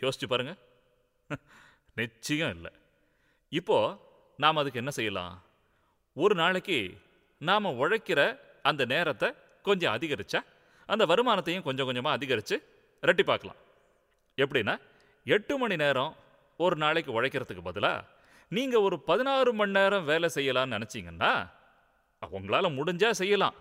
யோசிச்சு 0.00 0.26
பாருங்க. 0.26 0.54
நிச்சயம் 1.94 2.52
இல்லை. 2.56 2.72
இப்போது 3.52 3.96
நாம் 4.38 4.56
அதுக்கு 4.56 4.78
என்ன 4.78 4.90
செய்யலாம்? 4.90 5.34
ஒரு 6.16 6.34
நாளைக்கு 6.34 6.78
நாம் 7.40 7.76
உழைக்கிற 7.78 8.20
அந்த 8.62 8.82
நேரத்தை 8.84 9.28
கொஞ்சம் 9.64 9.94
அதிகரிச்சா 9.94 10.40
அந்த 10.88 11.04
வருமானத்தையும் 11.06 11.62
கொஞ்சம் 11.62 11.86
கொஞ்சமாக 11.86 12.16
அதிகரித்து 12.16 12.56
ரெட்டி 13.02 13.24
பார்க்கலாம் 13.24 13.60
எப்படின்னா 14.38 14.74
எட்டு 15.26 15.54
மணி 15.58 15.76
நேரம் 15.76 16.12
ஒரு 16.60 16.76
நாளைக்கு 16.76 17.10
உழைக்கிறதுக்கு 17.12 17.62
பதிலாக 17.62 18.04
நீங்கள் 18.56 18.84
ஒரு 18.86 18.96
பதினாறு 19.10 19.50
மணி 19.58 19.72
நேரம் 19.78 20.08
வேலை 20.12 20.28
செய்யலாம்னு 20.36 20.76
நினச்சிங்கன்னா 20.76 21.32
உங்களால் 22.36 22.76
முடிஞ்சால் 22.78 23.18
செய்யலாம். 23.20 23.56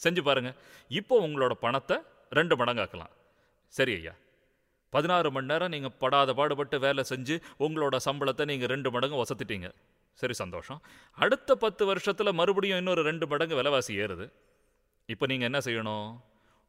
செஞ்சு 0.00 0.22
பாருங்க. 0.28 0.50
இப்போ 0.98 1.14
உங்களோட 1.26 1.54
பணத்தை 1.64 1.96
ரெண்டு 2.38 2.54
மடங்காக்கலாம். 2.60 3.12
சரி 3.74 3.92
ஐயா. 3.98 4.14
பதினாறு 4.94 5.28
மணி 5.34 5.50
நேரம் 5.52 5.72
நீங்கள் 5.74 5.94
படாத 6.02 6.30
பாடுபட்டு 6.38 6.76
வேலை 6.84 7.02
செஞ்சு 7.10 7.34
உங்களோட 7.64 7.96
சம்பளத்தை 8.06 8.44
நீங்கள் 8.50 8.70
ரெண்டு 8.74 8.88
மடங்கு 8.94 9.20
வசத்திட்டீங்க 9.22 9.68
சரி 10.20 10.34
சந்தோஷம். 10.42 10.80
அடுத்த 11.24 11.50
பத்து 11.64 11.82
வருஷத்தில் 11.90 12.38
மறுபடியும் 12.40 12.80
இன்னொரு 12.82 13.02
ரெண்டு 13.10 13.26
மடங்கு 13.32 13.58
விலைவாசி 13.60 13.92
ஏறுது. 14.04 14.26
இப்போ 15.12 15.24
நீங்கள் 15.32 15.48
என்ன 15.50 15.60
செய்யணும்? 15.66 16.08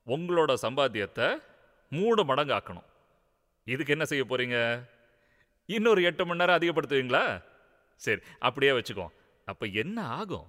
உங்களோட 0.08 0.52
சம்பாத்தியத்தை 0.65 1.30
மூணு 1.91 2.21
மடங்கு 2.32 2.54
ஆக்கணும் 2.58 2.88
இதுக்கு 3.74 3.95
என்ன 3.95 4.06
செய்ய 4.12 4.24
போகிறீங்க 4.26 4.58
இன்னொரு 5.76 6.02
எட்டு 6.10 6.24
மணி 6.28 6.41
நேரம் 6.41 6.58
அதிகப்படுத்துவீங்களா? 6.60 7.24
சரி 8.06 8.22
அப்படியே 8.48 8.72
வச்சுக்கோ 8.78 9.08
அப்போ 9.52 9.66
என்ன 9.82 9.98
ஆகும்? 10.20 10.48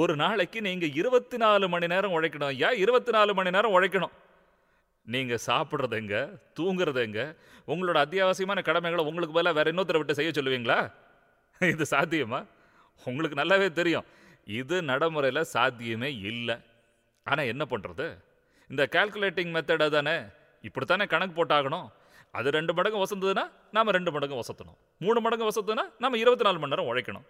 ஒரு 0.00 0.12
நாளைக்கு 0.22 0.58
நீங்கள் 0.66 0.94
இருபத்தி 1.00 1.36
நாலு 1.42 1.64
மணி 1.72 1.86
நேரம் 1.92 2.14
உழைக்கணும். 2.16 2.54
ஏன் 2.66 2.78
இருபத்தி 2.82 3.12
நாலு 3.16 3.32
மணி 3.38 3.50
நேரம் 3.56 3.74
உழைக்கணும்? 3.76 4.14
நீங்கள் 5.14 5.42
சாப்பிட்றது 5.46 5.96
எங்க? 6.00 6.16
தூங்குறது 6.58 7.00
எங்க? 7.06 7.20
உங்களோட 7.72 7.98
அத்தியாவசியமான 8.04 8.62
கடமைகளை 8.68 9.02
உங்களுக்கு 9.04 9.36
பதிலாக 9.36 9.56
வேற 9.58 9.66
இன்னொருத்தரை 9.72 10.00
விட்டு 10.00 10.18
செய்ய 10.18 10.30
சொல்லுவீங்களா? 10.34 10.78
இது 11.72 11.86
சாத்தியமா? 11.90 12.40
உங்களுக்கு 13.08 13.40
நல்லாவே 13.42 13.68
தெரியும். 13.80 14.06
இது 14.60 14.76
நடைமுறையில் 14.90 15.50
சாத்தியமே 15.54 16.10
இல்லை. 16.30 16.56
ஆனால் 17.26 17.50
என்ன 17.52 17.64
பண்ணுறது 17.72 18.06
இந்த 18.70 18.82
கால்குலேட்டிங் 18.96 19.52
மெத்தடை 19.56 19.88
தானே? 19.96 20.16
இப்படித்தானே 20.68 21.04
கணக்கு 21.14 21.34
போட்டாகணும்? 21.36 21.88
அது 22.34 22.50
ரெண்டு 22.50 22.72
மடங்கு 22.74 22.98
வசந்ததுன்னா 23.04 23.44
நாம் 23.76 23.94
ரெண்டு 23.96 24.10
மடங்கு 24.12 24.36
வசத்தணும். 24.40 24.76
மூணு 25.04 25.20
மடங்கு 25.20 25.48
வசத்துனா 25.50 25.84
நம்ம 25.98 26.18
இருபத்தி 26.18 26.44
நாலு 26.46 26.58
மணி 26.58 26.72
நேரம் 26.74 26.88
உழைக்கணும். 26.90 27.26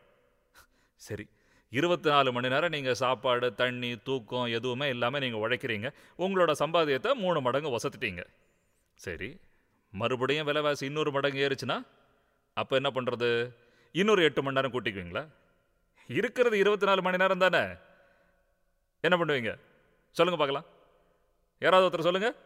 சரி 1.07 1.25
இருபத்தி 1.73 2.09
நாலு 2.11 2.33
மணி 2.33 2.49
நேரம் 2.49 2.71
நீங்கள் 2.71 2.99
சாப்பாடு 3.03 3.55
தண்ணி 3.55 3.91
தூக்கம் 4.09 4.47
எதுவுமே 4.47 4.89
இல்லாமல் 4.89 5.23
நீங்கள் 5.25 5.43
உழைக்கிறீங்க. 5.45 5.89
உங்களோட 6.19 6.53
சம்பாதியத்தை 6.63 7.15
மூணு 7.15 7.41
மடங்கு 7.41 7.71
வசத்துட்டீங்க. 7.77 8.25
சரி 8.95 9.31
மறுபடியும் 9.93 10.47
விலைவாசி 10.51 10.85
இன்னொரு 10.87 11.11
மடங்கு 11.11 11.41
ஏறுச்சுன்னா 11.47 11.79
அப்போ 12.57 12.77
என்ன 12.77 12.91
பண்ணுறது 12.95 13.31
இன்னொரு 13.93 14.23
எட்டு 14.29 14.43
மணி 14.43 14.57
நேரம் 14.59 14.75
கூட்டிக்குவீங்களா? 14.75 15.25
இருக்கிறது 16.19 16.59
இருபத்தி 16.59 16.87
நாலு 16.87 17.03
மணி 17.03 17.17
நேரம் 17.17 17.43
தானே? 17.45 17.63
என்ன 19.01 19.17
பண்ணுவீங்க? 19.21 19.53
சொல்லுங்கள் 20.17 20.43
பார்க்கலாம். 20.43 20.69
யாராவது 21.61 21.87
ஒருத்தர் 21.89 22.09
சொல்லுங்கள் 22.09 22.37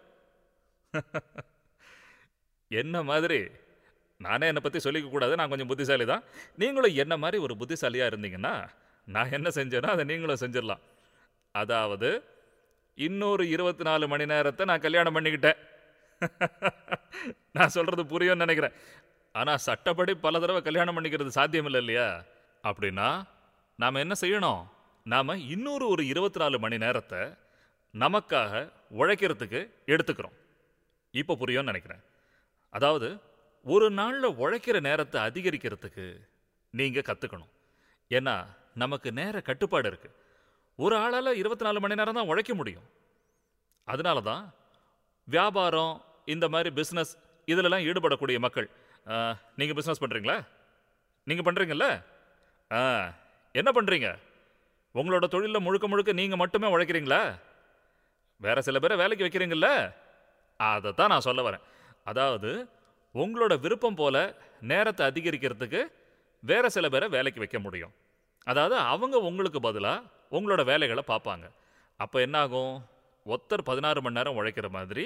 என்ன 2.70 3.02
மாதிரி? 3.02 3.40
நானே 4.20 4.46
என்னை 4.46 4.62
பற்றி 4.62 4.90
சொல்லிக்க 4.90 5.09
கூடாது 5.11 5.37
நான் 5.37 5.48
கொஞ்சம் 5.48 5.66
புத்திசாலி 5.66 6.05
தான் 6.05 6.24
நீங்களும் 6.57 6.94
என்ன 6.94 7.16
மாதிரி 7.16 7.38
ஒரு 7.42 7.57
புத்திசாலியாக 7.57 8.16
இருந்தீங்கன்னா 8.16 8.55
நான் 9.09 9.31
என்ன 9.31 9.48
செஞ்சேனோ 9.48 9.87
அதை 9.87 10.05
நீங்களும் 10.05 10.40
செஞ்சிடலாம். 10.40 10.83
அதாவது 11.55 12.24
இன்னொரு 12.98 13.48
இருபத்தி 13.48 13.85
நாலு 13.85 14.09
மணி 14.09 14.26
நேரத்தை 14.26 14.66
நான் 14.66 14.81
கல்யாணம் 14.81 15.16
பண்ணிக்கிட்டேன். 15.16 15.59
நான் 17.52 17.68
சொல்கிறது 17.68 18.02
புரியும்னு 18.05 18.44
நினைக்கிறேன். 18.44 18.74
ஆனால் 19.35 19.59
சட்டப்படி 19.59 20.14
பல 20.14 20.38
தடவை 20.38 20.62
கல்யாணம் 20.62 20.96
பண்ணிக்கிறது 20.96 21.26
சாத்தியம் 21.26 21.64
இல்லை 21.64 21.81
இல்லையா? 21.81 22.24
அப்படின்னா 22.64 23.09
நாம் 23.79 23.94
என்ன 23.94 24.14
செய்யணும்? 24.20 24.62
நாம் 25.02 25.29
இன்னொரு 25.29 25.88
ஒரு 25.88 26.07
இருபத்தி 26.07 26.40
நாலு 26.40 26.59
மணி 26.59 26.79
நேரத்தை 26.79 27.20
நமக்காக 27.94 28.72
உழைக்கிறதுக்கு 28.98 29.61
எடுத்துக்கிறோம். 29.87 30.37
இப்போ 31.14 31.35
புரியும்னு 31.35 31.62
நினைக்கிறேன். 31.62 32.02
அதாவது 32.72 33.09
ஒரு 33.66 33.87
நாளில் 33.90 34.37
உழைக்கிற 34.42 34.81
நேரத்தை 34.81 35.18
அதிகரிக்கிறதுக்கு 35.29 36.07
நீங்கள் 36.74 37.09
கற்றுக்கணும் 37.09 37.52
ஏன்னா 38.11 38.35
நமக்கு 38.83 39.09
நேர 39.12 39.40
கட்டுப்பாடு 39.40 39.88
இருக்குது 39.90 40.16
ஒரு 40.79 40.94
ஆளால் 40.96 41.38
இருபத்தி 41.40 41.64
நாலு 41.66 41.81
மணி 41.81 41.98
நேரம் 41.98 42.18
தான் 42.18 42.31
உழைக்க 42.31 42.52
முடியும். 42.55 42.87
அதனால 43.88 44.20
தான் 44.20 44.44
வியாபாரம் 45.29 45.94
இந்த 46.35 46.48
மாதிரி 46.48 46.70
பிஸ்னஸ் 46.79 47.12
இதிலெல்லாம் 47.48 47.87
ஈடுபடக்கூடிய 47.88 48.38
மக்கள் 48.46 48.68
நீங்கள் 49.59 49.79
பிஸ்னஸ் 49.79 50.02
பண்ணுறீங்களா 50.02 50.37
நீங்கள் 51.26 51.46
பண்ணுறீங்கல்ல 51.48 51.87
ஆ 52.70 52.81
என்ன 53.55 53.70
பண்ணுறீங்க 53.76 54.09
உங்களோட 54.94 55.26
தொழிலில் 55.35 55.64
முழுக்க 55.66 55.87
முழுக்க 55.88 56.12
நீங்கள் 56.20 56.40
மட்டுமே 56.42 56.68
உழைக்கிறீங்களா? 56.74 57.22
வேறு 58.40 58.66
சில 58.66 58.79
பேரை 58.79 58.96
வேலைக்கு 59.02 59.24
வைக்கிறீங்கள 59.26 59.68
அதை 60.61 60.90
தான் 60.92 61.12
நான் 61.12 61.26
சொல்ல 61.29 61.40
வரேன். 61.48 61.64
அதாவது 62.11 62.51
உங்களோட 63.14 63.53
விருப்பம் 63.64 63.99
போல 64.01 64.16
நேரத்தை 64.71 65.03
அதிகரிக்கிறதுக்கு 65.11 65.81
வேறு 66.42 66.69
சில 66.77 66.87
பேரை 66.88 67.07
வேலைக்கு 67.14 67.42
வைக்க 67.42 67.59
முடியும். 67.66 67.95
அதாவது 68.47 68.77
அவங்க 68.92 69.16
உங்களுக்கு 69.29 69.61
பதிலாக 69.61 70.05
உங்களோட 70.37 70.62
வேலைகளை 70.71 71.03
பார்ப்பாங்க. 71.12 71.47
அப்போ 72.01 72.16
என்னாகும்? 72.27 72.75
ஒருத்தர் 73.27 73.69
பதினாறு 73.71 74.01
மணி 74.03 74.19
நேரம் 74.19 74.37
உழைக்கிற 74.38 74.69
மாதிரி 74.77 75.05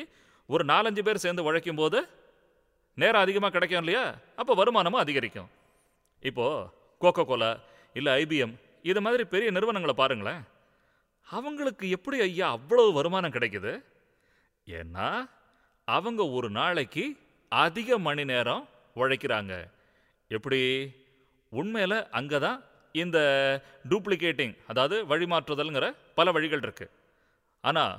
ஒரு 0.49 0.63
நாலஞ்சு 0.65 1.03
பேர் 1.07 1.23
சேர்ந்து 1.25 1.47
உழைக்கும் 1.49 1.81
போது 1.81 1.99
நேரம் 2.99 3.25
அதிகமாக 3.25 3.53
கிடைக்கும் 3.53 3.83
இல்லையா? 3.83 4.05
அப்போ 4.41 4.53
வருமானமும் 4.55 5.03
அதிகரிக்கும். 5.05 5.51
இப்போது 6.29 6.67
கோகோ 7.01 7.23
கோலா 7.25 7.51
இல்லை 7.99 8.13
ஐபிஎம் 8.23 8.55
இது 8.91 9.01
மாதிரி 9.05 9.25
பெரிய 9.35 9.49
நிறுவனங்களை 9.57 9.95
பாருங்களேன். 9.97 10.43
அவங்களுக்கு 11.29 11.85
எப்படி 11.97 12.17
ஐயா 12.27 12.47
அவ்வளவு 12.57 12.91
வருமானம் 12.93 13.35
கிடைக்குது? 13.37 13.73
ஏன்னா 14.67 15.07
அவங்க 15.89 16.23
ஒரு 16.39 16.49
நாளைக்கு 16.51 17.05
அதிக 17.53 17.99
மணி 17.99 18.25
நேரம் 18.25 18.65
உழைக்கிறாங்க. 18.97 19.55
எப்படி? 20.31 20.61
உண்மையில் 21.53 21.99
அங்கே 22.19 22.39
தான் 22.39 22.59
இந்த 22.95 23.19
டூப்ளிகேட்டிங் 23.91 24.55
அதாவது 24.71 24.97
வழிமாற்றுதல்ங்கிற 25.11 25.87
பல 26.19 26.33
வழிகள் 26.37 26.65
இருக்குது 26.67 26.93
ஆனால் 27.65 27.97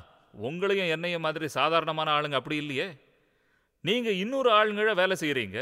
உங்களையும் 0.47 0.91
என்னையும் 0.95 1.25
மாதிரி 1.25 1.47
சாதாரணமான 1.59 2.11
ஆளுங்க 2.17 2.37
அப்படி 2.39 2.57
இல்லையே? 2.63 2.87
நீங்கள் 3.87 4.19
இன்னொரு 4.23 4.49
ஆளுங்களை 4.59 4.93
வேலை 5.01 5.15
செய்கிறீங்க 5.21 5.59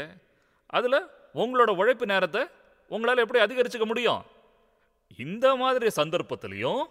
அதில் 0.78 1.06
உங்களோட 1.42 1.70
உழைப்பு 1.80 2.06
நேரத்தை 2.06 2.42
உங்களால் 2.90 3.24
எப்படி 3.24 3.40
அதிகரிச்சுக்க 3.44 3.86
முடியும்? 3.86 4.22
இந்த 5.26 5.46
மாதிரி 5.62 5.88
சந்தர்ப்பத்திலையும் 6.00 6.82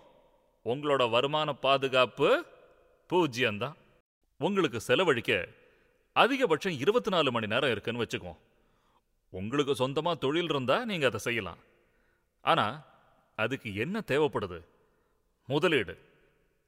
உங்களோட 0.66 1.04
வருமான 1.10 1.50
பாதுகாப்பு 1.66 2.30
பூஜ்ஜியம்தான். 3.10 3.78
உங்களுக்கு 4.42 4.82
செலவழிக்க 4.82 5.48
அதிகபட்சம் 6.16 6.80
இருபத்தி 6.80 7.10
நாலு 7.10 7.32
மணி 7.32 7.48
நேரம் 7.48 7.72
இருக்குன்னு 7.72 8.04
வச்சுக்குவோம். 8.04 8.38
உங்களுக்கு 9.30 9.76
சொந்தமாக 9.76 10.18
தொழில் 10.18 10.44
இருந்தால் 10.44 10.86
நீங்கள் 10.86 11.08
அதை 11.08 11.20
செய்யலாம். 11.20 11.58
ஆனால் 12.42 12.82
அதுக்கு 13.36 13.76
என்ன 13.76 14.04
தேவைப்படுது? 14.08 14.60
முதலீடு. 15.46 16.00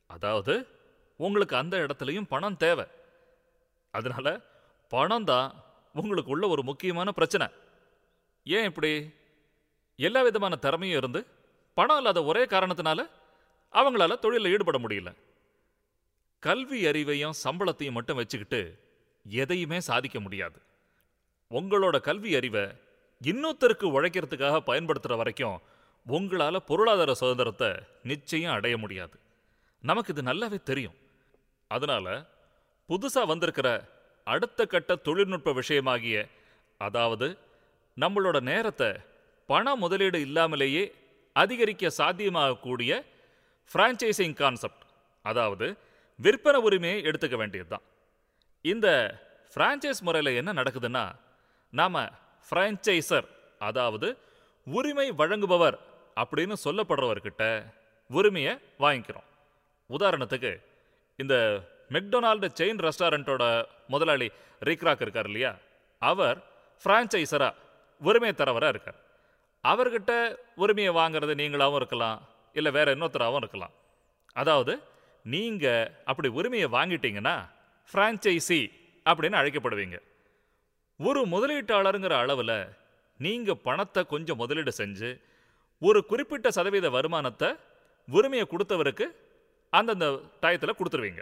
அதாவது 0.07 0.67
உங்களுக்கு 1.15 1.55
அந்த 1.55 1.77
இடத்துலையும் 1.77 2.29
பணம் 2.29 2.57
தேவை. 2.57 2.85
அதனால 3.91 4.41
பணம் 4.87 5.23
தான் 5.23 5.63
உங்களுக்கு 5.93 6.31
உள்ள 6.31 6.47
ஒரு 6.47 6.63
முக்கியமான 6.63 7.11
பிரச்சனை. 7.11 7.47
ஏன் 8.43 8.63
இப்படி? 8.63 9.13
எல்லா 9.95 10.21
விதமான 10.21 10.55
திறமையும் 10.55 10.97
இருந்து 10.97 11.27
பணம் 11.73 11.97
இல்லாத 11.97 12.23
ஒரே 12.23 12.45
காரணத்தினால 12.45 13.09
அவங்களால 13.73 14.19
தொழிலில் 14.19 14.51
ஈடுபட 14.51 14.77
முடியல. 14.77 15.15
கல்வி 16.43 16.85
அறிவையும் 16.85 17.39
சம்பளத்தையும் 17.43 17.91
மட்டும் 17.91 18.19
வச்சுக்கிட்டு 18.19 18.61
எதையுமே 19.25 19.79
சாதிக்க 19.79 20.19
முடியாது. 20.19 20.59
உங்களோட 21.51 21.99
கல்வி 21.99 22.31
அறிவை 22.35 22.63
இன்னொருத்தருக்கு 23.21 23.87
உழைக்கிறதுக்காக 23.95 24.57
பயன்படுத்துகிற 24.59 25.15
வரைக்கும் 25.15 25.57
உங்களால் 26.05 26.65
பொருளாதார 26.69 27.13
சுதந்திரத்தை 27.13 27.69
நிச்சயம் 28.03 28.53
அடைய 28.53 28.77
முடியாது. 28.77 29.19
நமக்கு 29.83 30.13
இது 30.13 30.21
நல்லாவே 30.21 30.63
தெரியும். 30.63 30.97
அதனால 31.67 32.07
புதுசாக 32.89 33.25
வந்திருக்கிற 33.25 33.69
அடுத்த 34.23 34.65
கட்ட 34.65 34.95
தொழில்நுட்ப 34.95 35.53
விஷயமாகிய 35.53 36.17
அதாவது 36.77 37.27
நம்மளோட 37.97 38.41
நேரத்தை 38.41 38.89
பண 39.49 39.75
முதலீடு 39.75 40.19
இல்லாமலேயே 40.21 40.83
அதிகரிக்க 41.35 41.91
சாத்தியமாகக்கூடிய 41.97 42.91
ஃப்ரான்ச்சைசிங் 43.71 44.33
கான்செப்ட் 44.33 44.83
அதாவது 45.25 45.67
விற்பனை 46.23 46.59
உரிமையை 46.61 46.97
எடுத்துக்க 47.01 47.35
வேண்டியதுதான். 47.35 47.85
இந்த 48.61 48.87
ஃப்ரான்ச்சைஸ் 49.53 50.01
முறையில் 50.01 50.35
என்ன 50.35 50.53
நடக்குதுன்னா 50.53 51.05
நாம் 51.73 51.99
ஃப்ரான்ச்சைசர் 52.47 53.27
அதாவது 53.59 54.17
உரிமை 54.65 55.11
வழங்குபவர் 55.11 55.77
அப்படின்னு 56.15 56.55
சொல்லப்படுறவர்கிட்ட 56.65 57.43
உரிமையை 58.09 58.53
வாங்கிக்கிறோம். 58.79 59.27
உதாரணத்துக்கு 59.89 60.51
இந்த 61.17 61.35
மெக்டொனால்டு 61.89 62.47
செயின் 62.59 62.81
ரெஸ்டாரண்ட்டோட 62.85 63.43
முதலாளி 63.87 64.31
ரீக்ராக் 64.65 65.01
இருக்கார் 65.01 65.25
இல்லையா? 65.25 65.55
அவர் 65.99 66.37
ஃப்ரான்ச்சைசராக 66.83 67.55
உரிமை 68.01 68.31
தரவராக 68.31 68.73
இருக்கார். 68.75 68.99
அவர்கிட்ட 69.63 70.11
உரிமையை 70.55 70.93
வாங்குறது 70.95 71.33
நீங்களாகவும் 71.41 71.75
இருக்கலாம் 71.75 72.19
இல்லை 72.53 72.71
வேறு 72.71 72.95
இன்னொருத்தராகவும் 72.95 73.43
இருக்கலாம். 73.43 73.73
அதாவது 74.33 74.73
நீங்கள் 75.25 75.91
அப்படி 76.05 76.27
உரிமையை 76.27 76.67
வாங்கிட்டீங்கன்னா 76.67 77.35
ஃப்ரான்ச்சைசி 77.89 78.61
அப்படின்னு 79.05 79.39
அழைக்கப்படுவீங்க. 79.39 79.97
ஒரு 80.99 81.21
முதலீட்டாளருங்கிற 81.25 82.15
அளவில் 82.23 82.57
நீங்கள் 83.19 83.61
பணத்தை 83.67 84.01
கொஞ்சம் 84.05 84.37
முதலீடு 84.37 84.71
செஞ்சு 84.77 85.09
ஒரு 85.81 86.05
குறிப்பிட்ட 86.05 86.47
சதவீத 86.51 86.89
வருமானத்தை 86.89 87.49
உரிமையை 88.07 88.47
கொடுத்தவருக்கு 88.49 89.05
அந்தந்த 89.69 90.05
டயத்தில் 90.41 90.77
கொடுத்துருவீங்க. 90.77 91.21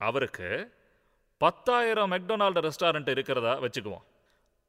அவருக்கு 0.00 0.48
பத்தாயிரம் 1.38 2.12
மெக்டொனால்டு 2.12 2.60
ரெஸ்டாரண்ட் 2.66 3.08
இருக்கிறதா 3.08 3.52
வச்சுக்குவோம். 3.64 4.04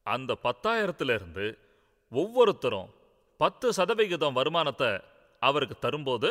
அந்த 0.06 0.32
பத்தாயிரத்துலேருந்து 0.44 1.58
ஒவ்வொருத்தரும் 2.12 2.90
பத்து 3.38 3.74
சதவிகிதம் 3.74 4.34
வருமானத்தை 4.34 4.90
அவருக்கு 5.40 5.76
தரும்போது 5.80 6.30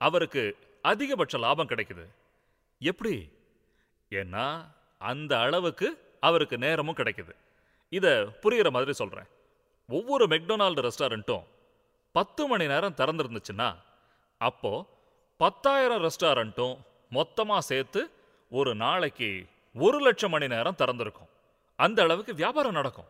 அவருக்கு 0.00 0.56
அதிகபட்ச 0.82 1.38
லாபம் 1.38 1.68
கிடைக்குது. 1.68 2.06
எப்படி? 2.78 3.32
ஏன்னா 4.10 4.64
அந்த 4.98 5.40
அளவுக்கு 5.40 6.16
அவருக்கு 6.20 6.58
நேரமும் 6.58 6.96
கிடைக்குது. 6.96 7.34
இதை 7.88 8.10
புரிகிற 8.10 8.70
மாதிரி 8.70 8.92
சொல்கிறேன் 8.92 9.24
ஒவ்வொரு 9.88 10.26
மெக்டொனால்டு 10.26 10.88
ரெஸ்டாரண்ட்டும் 10.88 11.44
பத்து 12.12 12.46
மணி 12.46 12.66
நேரம் 12.66 12.94
திறந்துருந்துச்சுன்னா 12.96 13.76
அப்போ 14.38 14.86
பத்தாயிரம் 15.36 16.02
ரெஸ்டாரண்ட்டும் 16.02 16.78
மொத்தமாக 17.10 17.60
சேர்த்து 17.60 18.10
ஒரு 18.50 18.74
நாளைக்கு 18.74 19.46
ஒரு 19.74 19.98
லட்சம் 19.98 20.30
மணி 20.30 20.46
நேரம் 20.46 20.76
திறந்துருக்கும். 20.78 21.30
அந்த 21.76 22.02
அளவுக்கு 22.02 22.34
வியாபாரம் 22.34 22.72
நடக்கும். 22.72 23.08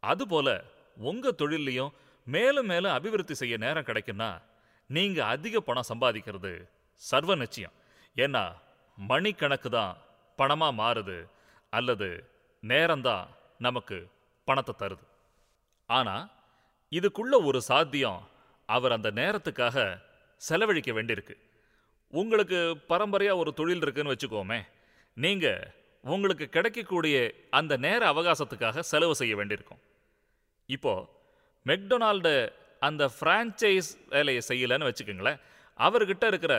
அதுபோல் 0.00 0.64
உங்க 0.96 1.30
தொழிலையும் 1.30 1.92
மேலும் 2.26 2.66
மேலும் 2.66 2.92
அபிவிருத்தி 2.92 3.34
செய்ய 3.34 3.56
நேரம் 3.56 3.84
கிடைக்குன்னா 3.84 4.42
நீங்க 4.86 5.24
அதிக 5.24 5.60
பணம் 5.60 5.90
சம்பாதிக்கிறது 5.94 6.68
சர்வ 7.10 7.34
நிச்சயம். 7.42 7.74
ஏன்னா 8.16 8.44
மணிக்கணக்கு 8.98 9.68
தான் 9.78 9.94
பணமாக 10.38 10.78
மாறுது 10.82 11.18
அல்லது 11.78 12.08
நேரம்தான் 12.62 13.26
நமக்கு 13.66 13.96
பணத்தை 14.48 14.74
தருது. 14.82 15.04
ஆனால் 15.88 16.24
இதுக்குள்ள 16.92 17.34
ஒரு 17.48 17.60
சாத்தியம் 17.70 18.20
அவர் 18.68 18.94
அந்த 18.96 19.08
நேரத்துக்காக 19.20 19.76
செலவழிக்க 20.40 20.90
வேண்டியிருக்கு. 20.98 21.34
உங்களுக்கு 22.12 22.58
பரம்பரையாக 22.90 23.40
ஒரு 23.42 23.50
தொழில் 23.60 23.84
இருக்குன்னு 23.84 24.12
வச்சுக்கோமே 24.14 24.60
நீங்கள் 25.16 25.62
உங்களுக்கு 26.04 26.46
கிடைக்கக்கூடிய 26.54 27.16
அந்த 27.58 27.72
நேர 27.86 28.02
அவகாசத்துக்காக 28.12 28.84
செலவு 28.92 29.14
செய்ய 29.20 29.34
வேண்டியிருக்கும். 29.40 29.82
இப்போ 30.68 30.92
மெக்டொனால்டு 31.66 32.34
அந்த 32.88 33.02
ஃப்ரான்ச்சைஸ் 33.16 33.90
வேலையை 34.14 34.42
செய்யலைன்னு 34.50 34.88
வச்சுக்கோங்களேன் 34.88 35.42
அவர்கிட்ட 35.78 36.24
இருக்கிற 36.32 36.54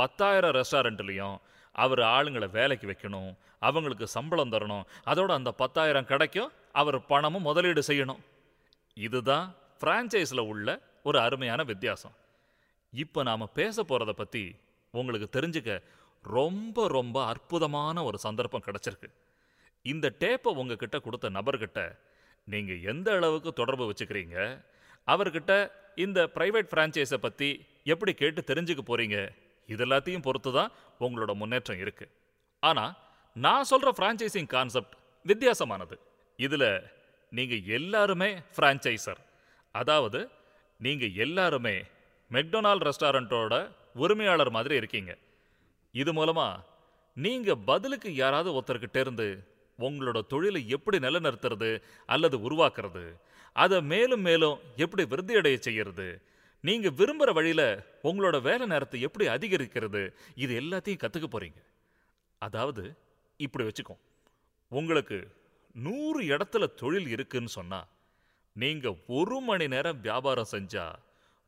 பத்தாயிரம் 0.00 0.54
ரெஸ்டாரண்ட்லேயும் 0.58 1.36
அவர் 1.74 2.02
ஆளுங்களை 2.14 2.48
வேலைக்கு 2.56 2.86
வைக்கணும் 2.90 3.30
அவங்களுக்கு 3.68 4.06
சம்பளம் 4.16 4.52
தரணும். 4.54 4.84
அதோட 5.10 5.30
அந்த 5.38 5.50
பத்தாயிரம் 5.62 6.08
கிடைக்கும் 6.12 6.52
அவர் 6.80 6.98
பணமும் 7.06 7.46
முதலீடு 7.48 7.82
செய்யணும். 7.86 8.20
இதுதான் 9.06 9.46
ஃப்ரான்ச்சைஸில் 9.80 10.48
உள்ள 10.52 10.68
ஒரு 11.08 11.18
அருமையான 11.20 11.62
வித்தியாசம். 11.62 12.14
இப்போ 12.92 13.22
நாம் 13.28 13.52
பேச 13.58 13.76
போகிறத 13.82 14.12
பற்றி 14.22 14.44
உங்களுக்கு 14.94 15.28
தெரிஞ்சுக்க 15.36 15.82
ரொம்ப 16.24 16.86
ரொம்ப 16.88 17.16
அற்புதமான 17.32 18.04
ஒரு 18.08 18.18
சந்தர்ப்பம் 18.18 18.66
கிடச்சிருக்கு. 18.66 19.08
இந்த 19.82 20.06
டேப்பை 20.22 20.50
உங்ககிட்ட 20.60 20.98
கொடுத்த 21.06 21.30
நபர்கிட்ட 21.38 21.80
நீங்கள் 22.52 22.84
எந்த 22.92 23.08
அளவுக்கு 23.16 23.50
தொடர்பு 23.52 23.84
வச்சுக்கிறீங்க? 23.90 24.36
அவர்கிட்ட 25.12 25.52
இந்த 26.04 26.20
ப்ரைவேட் 26.36 26.70
ஃப்ரான்ச்சைஸை 26.70 27.18
பற்றி 27.26 27.48
எப்படி 27.92 28.12
கேட்டு 28.20 28.40
தெரிஞ்சுக்க 28.50 28.82
போகிறீங்க 28.90 29.18
இது 29.72 29.82
எல்லாத்தையும் 29.86 30.26
பொறுத்து 30.26 30.50
தான் 30.58 30.72
உங்களோட 31.04 31.32
முன்னேற்றம் 31.40 31.80
இருக்கு. 31.84 32.06
ஆனால் 32.62 32.92
நான் 33.36 33.68
சொல்கிற 33.70 33.90
ஃப்ரான்ச்சைசிங் 33.96 34.50
கான்செப்ட் 34.54 34.94
வித்தியாசமானது. 35.26 35.96
இதில் 36.38 36.70
நீங்கள் 37.32 37.64
எல்லாருமே 37.78 38.30
ஃப்ரான்ச்சைசர் 38.56 39.20
அதாவது 39.74 40.20
நீங்கள் 40.80 41.16
எல்லாருமே 41.24 41.76
மெக்டொனால்ட் 42.30 42.86
ரெஸ்டாரண்ட்டோட 42.88 43.54
உரிமையாளர் 44.04 44.54
மாதிரி 44.56 44.74
இருக்கீங்க. 44.80 45.12
இது 45.94 46.12
மூலமா 46.18 46.46
நீங்கள் 47.16 47.64
பதிலுக்கு 47.70 48.10
யாராவது 48.22 48.50
ஒருத்தர்கிட்ட 48.56 48.98
இருந்து 49.04 49.26
உங்களோட 49.78 50.18
தொழிலை 50.32 50.60
எப்படி 50.76 50.98
நிலைநிறுத்துறது 51.04 51.70
அல்லது 52.14 52.36
உருவாக்குறது 52.46 53.04
அதை 53.56 53.78
மேலும் 53.92 54.24
மேலும் 54.28 54.56
எப்படி 54.84 55.02
விருத்தி 55.10 55.34
அடைய 55.40 55.56
செய்யறது 55.66 56.06
நீங்க 56.66 56.88
விரும்புற 56.88 57.32
வழியில 57.32 57.62
உங்களோட 58.02 58.40
வேலை 58.40 58.66
நேரத்தை 58.66 59.00
எப்படி 59.00 59.24
அதிகரிக்கிறது 59.28 60.14
இது 60.34 60.60
எல்லாத்தையும் 60.60 61.02
கத்துக்க 61.04 61.26
போறீங்க. 61.32 61.60
அதாவது 62.38 62.96
இப்படி 63.36 63.64
வச்சுக்கோ. 63.64 63.96
உங்களுக்கு 64.68 65.18
நூறு 65.74 66.20
இடத்துல 66.22 66.74
தொழில் 66.74 67.08
இருக்குன்னு 67.08 67.48
சொன்னா 67.48 67.86
நீங்க 68.52 68.94
ஒரு 69.06 69.40
மணி 69.40 69.66
நேரம் 69.68 70.00
வியாபாரம் 70.00 70.50
செஞ்சா 70.50 70.92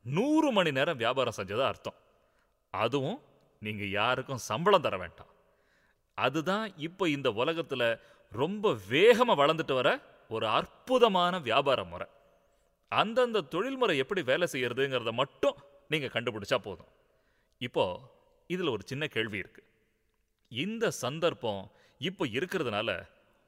நூறு 0.01 0.51
மணி 0.51 0.71
நேரம் 0.71 0.97
வியாபாரம் 0.97 1.37
செஞ்சதா 1.37 1.65
அர்த்தம். 1.71 1.97
அதுவும் 2.69 3.19
நீங்க 3.59 3.85
யாருக்கும் 3.85 4.45
சம்பளம் 4.49 4.81
தர 4.81 4.97
வேண்டாம். 4.97 5.33
அதுதான் 6.13 6.77
இப்போ 6.77 7.09
இந்த 7.09 7.29
உலகத்துல 7.29 7.99
ரொம்ப 8.31 8.75
வேகமாக 8.89 9.39
வளர்ந்துட்டு 9.41 9.73
வர 9.73 9.89
ஒரு 10.29 10.47
அற்புதமான 10.47 11.39
வியாபார 11.39 11.83
முறை. 11.83 12.07
அந்தந்த 12.91 13.41
தொழில்முறை 13.41 13.97
எப்படி 13.97 14.21
வேலை 14.21 14.47
செய்யறதுங்கிறத 14.51 15.11
மட்டும் 15.11 15.57
நீங்க 15.87 16.07
கண்டுபிடிச்சா 16.07 16.57
போதும். 16.57 16.91
இப்போ 17.61 17.85
இதுல 18.49 18.69
ஒரு 18.69 18.83
சின்ன 18.85 19.07
கேள்வி 19.07 19.37
இருக்கு. 19.37 19.61
இந்த 20.51 20.91
சந்தர்ப்பம் 20.91 21.63
இப்போ 22.01 22.25
இருக்கிறதுனால 22.25 22.89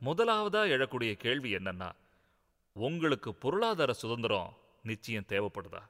முதலாவதா 0.02 0.62
எழக்கூடிய 0.76 1.12
கேள்வி 1.18 1.50
என்னன்னா 1.56 1.90
உங்களுக்கு 2.76 3.30
பொருளாதார 3.34 3.92
சுதந்திரம் 3.94 4.50
நிச்சயம் 4.84 5.30
தேவைப்படுதா? 5.30 5.82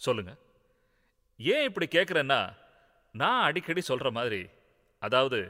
சொல்லுங்க. 0.00 0.32
ஏன் 1.40 1.64
இப்படி 1.64 1.86
கேட்குறேன்னா 1.86 2.40
நான் 3.14 3.42
அடிக்கடி 3.42 3.82
சொல்ற 3.88 4.10
மாதிரி 4.10 4.42
அதாவது 5.02 5.40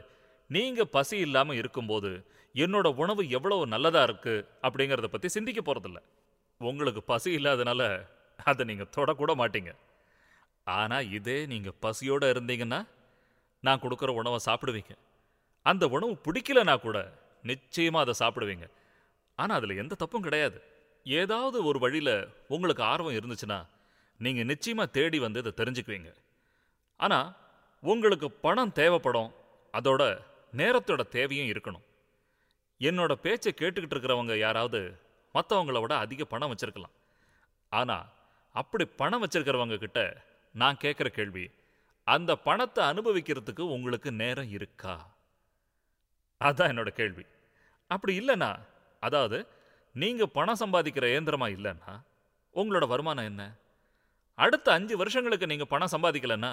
நீங்க 0.49 0.85
பசி 0.85 1.17
இல்லாம 1.17 1.55
இருக்கும்போது 1.55 2.11
என்னோட 2.55 2.87
உணவு 2.95 3.29
எவ்வளவு 3.29 3.67
நல்லதா 3.67 4.03
இருக்கு 4.03 4.33
அப்படிங்கறத 4.63 5.07
பத்தி 5.07 5.27
சிந்திக்க 5.27 5.61
போறதில்ல. 5.61 5.99
உங்களுக்கு 6.61 7.03
பசி 7.03 7.35
இல்லாதனால 7.35 8.07
அதை 8.43 8.65
நீங்கள் 8.65 8.93
தொடக்கூட 8.97 9.31
மாட்டீங்க. 9.35 9.75
ஆனா 10.63 10.99
இதே 10.99 11.45
நீங்க 11.45 11.71
பசியோட 11.81 12.23
இருந்தீங்கன்னா 12.33 12.87
நான் 13.59 13.79
கொடுக்குற 13.79 14.09
உணவை 14.09 14.39
சாப்பிடுவீங்க. 14.45 14.95
அந்த 15.61 15.87
உணவு 15.87 16.17
பிடிக்கலனா 16.23 16.79
கூட 16.79 17.13
நிச்சயமா 17.43 17.97
அதை 17.97 18.13
சாப்பிடுவீங்க. 18.19 18.69
ஆனா 19.35 19.55
அதுல 19.55 19.73
எந்த 19.73 19.95
தப்பும் 19.95 20.21
கிடையாது. 20.21 20.63
ஏதாவது 21.03 21.63
ஒரு 21.63 21.79
வழியில 21.79 22.27
உங்களுக்கு 22.47 22.83
ஆர்வம் 22.83 23.13
இருந்துச்சுன்னா 23.13 23.65
நீங்க 24.17 24.53
நிச்சயமா 24.53 24.89
தேடி 24.89 25.19
வந்து 25.19 25.39
இதை 25.39 25.53
தெரிஞ்சுக்குவீங்க. 25.55 26.13
ஆனா 26.97 27.33
உங்களுக்கு 27.81 28.31
பணம் 28.31 28.71
தேவைப்படும் 28.71 29.33
அதோட 29.73 30.17
நேரத்தோட 30.57 31.07
தேவையும் 31.07 31.47
இருக்கணும். 31.47 31.83
என்னோட 32.79 33.13
பேச்சை 33.13 33.53
கேட்டுக்கிட்டு 33.57 33.95
இருக்கிறவங்க 33.95 34.37
யாராவது 34.37 35.00
மற்றவங்கள 35.35 35.79
விட 35.81 35.93
அதிக 36.03 36.25
பணம் 36.33 36.51
வச்சிருக்கலாம். 36.51 36.95
ஆனால் 37.71 38.07
அப்படி 38.55 38.85
பணம் 39.01 39.23
வச்சிருக்கிறவங்க 39.23 39.77
கிட்ட 39.83 39.99
நான் 40.55 40.81
கேட்குற 40.83 41.07
கேள்வி 41.17 41.45
அந்த 42.07 42.31
பணத்தை 42.47 42.81
அனுபவிக்கிறதுக்கு 42.91 43.63
உங்களுக்கு 43.75 44.09
நேரம் 44.21 44.49
இருக்கா? 44.57 44.95
அதான் 46.41 46.71
என்னோட 46.71 46.89
கேள்வி. 46.99 47.25
அப்படி 47.91 48.13
இல்லைன்னா 48.21 48.51
அதாவது 49.07 49.37
நீங்கள் 49.95 50.33
பணம் 50.37 50.61
சம்பாதிக்கிற 50.61 51.05
இயந்திரமா 51.13 51.47
இல்லைன்னா 51.57 51.91
உங்களோட 52.55 52.85
வருமானம் 52.93 53.27
என்ன? 53.31 53.43
அடுத்த 54.37 54.67
அஞ்சு 54.77 54.93
வருஷங்களுக்கு 55.01 55.49
நீங்கள் 55.51 55.71
பணம் 55.73 55.93
சம்பாதிக்கலன்னா 55.95 56.51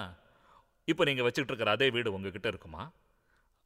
இப்போ 0.87 1.03
நீங்கள் 1.09 1.25
வச்சுக்கிட்டு 1.25 1.53
இருக்கிற 1.53 1.71
அதே 1.77 1.87
வீடு 1.95 2.13
உங்ககிட்ட 2.17 2.47
இருக்குமா? 2.53 2.83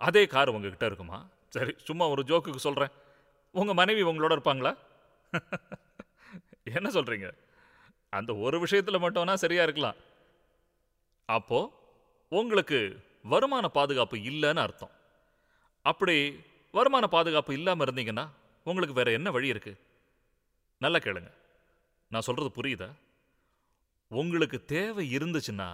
அதே 0.08 0.24
கார் 0.34 0.54
உங்ககிட்ட 0.56 0.86
இருக்குமா? 0.90 1.20
சரி 1.56 1.74
சும்மா 1.88 2.06
ஒரு 2.14 2.22
ஜோக்குக்கு 2.30 2.62
சொல்கிறேன் 2.68 2.94
உங்கள் 3.56 3.80
மனைவி 3.82 4.04
உங்களோட 4.12 4.34
இருப்பாங்களா? 4.38 4.74
என்ன 6.78 6.90
சொல்கிறீங்க 6.98 7.28
அந்த 8.18 8.32
ஒரு 8.46 8.58
விஷயத்தில் 8.64 9.04
மட்டும்னா 9.06 9.34
சரியாக 9.44 9.68
இருக்கலாம். 9.68 9.98
அப்போ 11.30 11.60
உங்களுக்கு 12.32 12.80
வருமான 13.34 13.66
பாதுகாப்பு 13.78 14.18
இல்லைன்னு 14.32 14.64
அர்த்தம். 14.66 14.94
அப்படி 15.86 16.16
வருமான 16.78 17.06
பாதுகாப்பு 17.16 17.52
இல்லாமல் 17.60 17.86
இருந்தீங்கன்னா 17.88 18.26
உங்களுக்கு 18.66 19.00
வேற 19.00 19.10
என்ன 19.18 19.32
வழி 19.36 19.54
இருக்குது 19.54 19.82
நல்லா 20.84 21.00
கேளுங்க. 21.06 21.32
நான் 22.12 22.26
சொல்கிறது 22.28 22.50
புரியுதா? 22.58 22.90
உங்களுக்கு 24.12 24.58
தேவை 24.76 25.04
இருந்துச்சுன்னா 25.18 25.70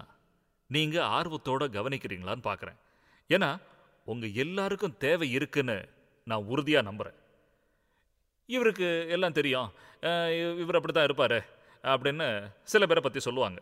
நீங்கள் 0.70 1.10
ஆர்வத்தோடு 1.18 1.66
கவனிக்கிறீங்களான்னு 1.78 2.48
பார்க்குறேன் 2.50 2.78
ஏன்னா 3.30 3.50
உங்கள் 4.12 4.38
எல்லாருக்கும் 4.44 5.00
தேவை 5.06 5.28
இருக்குன்னு 5.38 5.78
நான் 6.28 6.48
உறுதியாக 6.54 6.88
நம்புகிறேன் 6.90 7.18
இவருக்கு 8.56 8.88
எல்லாம் 9.16 9.38
தெரியும். 9.40 9.70
இவர் 10.62 10.78
அப்படி 10.78 10.94
தான் 10.94 11.08
இருப்பார் 11.10 11.40
அப்படின்னு 11.92 12.28
சில 12.72 12.86
பேரை 12.90 13.02
பற்றி 13.04 13.20
சொல்லுவாங்க. 13.28 13.60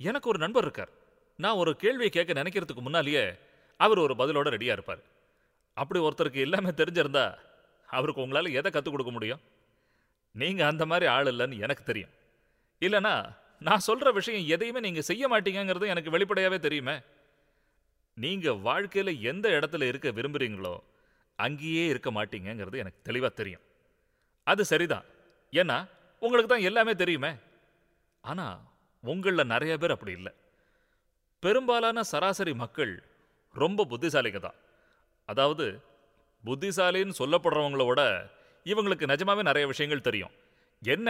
எனக்கு 0.00 0.30
ஒரு 0.32 0.38
நண்பர் 0.44 0.66
இருக்கார். 0.66 0.92
நான் 1.42 1.60
ஒரு 1.62 1.72
கேள்வியை 1.82 2.10
கேட்க 2.16 2.32
நினைக்கிறதுக்கு 2.40 2.82
முன்னாலேயே 2.86 3.24
அவர் 3.84 4.04
ஒரு 4.04 4.14
பதிலோட 4.20 4.48
ரெடியாக 4.54 4.76
இருப்பார். 4.78 5.02
அப்படி 5.76 6.00
ஒருத்தருக்கு 6.06 6.44
எல்லாமே 6.46 6.72
தெரிஞ்சிருந்தா 6.80 7.26
அவருக்கு 7.96 8.22
உங்களால் 8.24 8.56
எதை 8.58 8.68
கற்றுக் 8.70 8.94
கொடுக்க 8.94 9.12
முடியும்? 9.16 9.42
நீங்கள் 10.34 10.68
அந்த 10.70 10.84
மாதிரி 10.90 11.06
ஆள் 11.14 11.30
இல்லைன்னு 11.32 11.62
எனக்கு 11.66 11.84
தெரியும். 11.90 12.12
இல்லைன்னா 12.86 13.14
நான் 13.66 13.86
சொல்கிற 13.88 14.08
விஷயம் 14.18 14.46
எதையுமே 14.54 14.80
நீங்கள் 14.86 15.08
செய்ய 15.10 15.24
மாட்டீங்கங்கிறது 15.32 15.92
எனக்கு 15.94 16.14
வெளிப்படையாகவே 16.14 16.58
தெரியுமே. 16.66 16.96
நீங்கள் 18.16 18.62
வாழ்க்கையில் 18.68 19.12
எந்த 19.32 19.46
இடத்துல 19.58 19.86
இருக்க 19.90 20.08
விரும்புறீங்களோ 20.18 20.74
அங்கேயே 21.38 21.84
இருக்க 21.92 22.08
மாட்டீங்கங்கிறது 22.16 22.82
எனக்கு 22.84 23.06
தெளிவாக 23.08 23.32
தெரியும். 23.40 23.64
அது 24.46 24.64
சரிதான். 24.64 25.04
ஏன்னா 25.52 25.78
உங்களுக்கு 26.22 26.50
தான் 26.50 26.66
எல்லாமே 26.68 26.94
தெரியுமே. 26.94 27.32
ஆனால் 28.20 28.58
உங்களில் 29.04 29.50
நிறைய 29.54 29.78
பேர் 29.78 29.90
அப்படி 29.90 30.12
இல்லை. 30.12 30.32
பெரும்பாலான 31.42 32.02
சராசரி 32.02 32.54
மக்கள் 32.54 32.92
ரொம்ப 33.54 33.86
புத்திசாலிங்க 33.90 34.40
தான். 34.40 34.58
அதாவது 35.28 35.66
புத்திசாலின்னு 36.44 37.18
சொல்லப்படுறவங்களோட 37.18 38.00
இவங்களுக்கு 38.66 39.10
நிஜமாவே 39.12 39.42
நிறைய 39.42 39.66
விஷயங்கள் 39.66 40.06
தெரியும். 40.08 40.34
என்ன? 40.82 41.08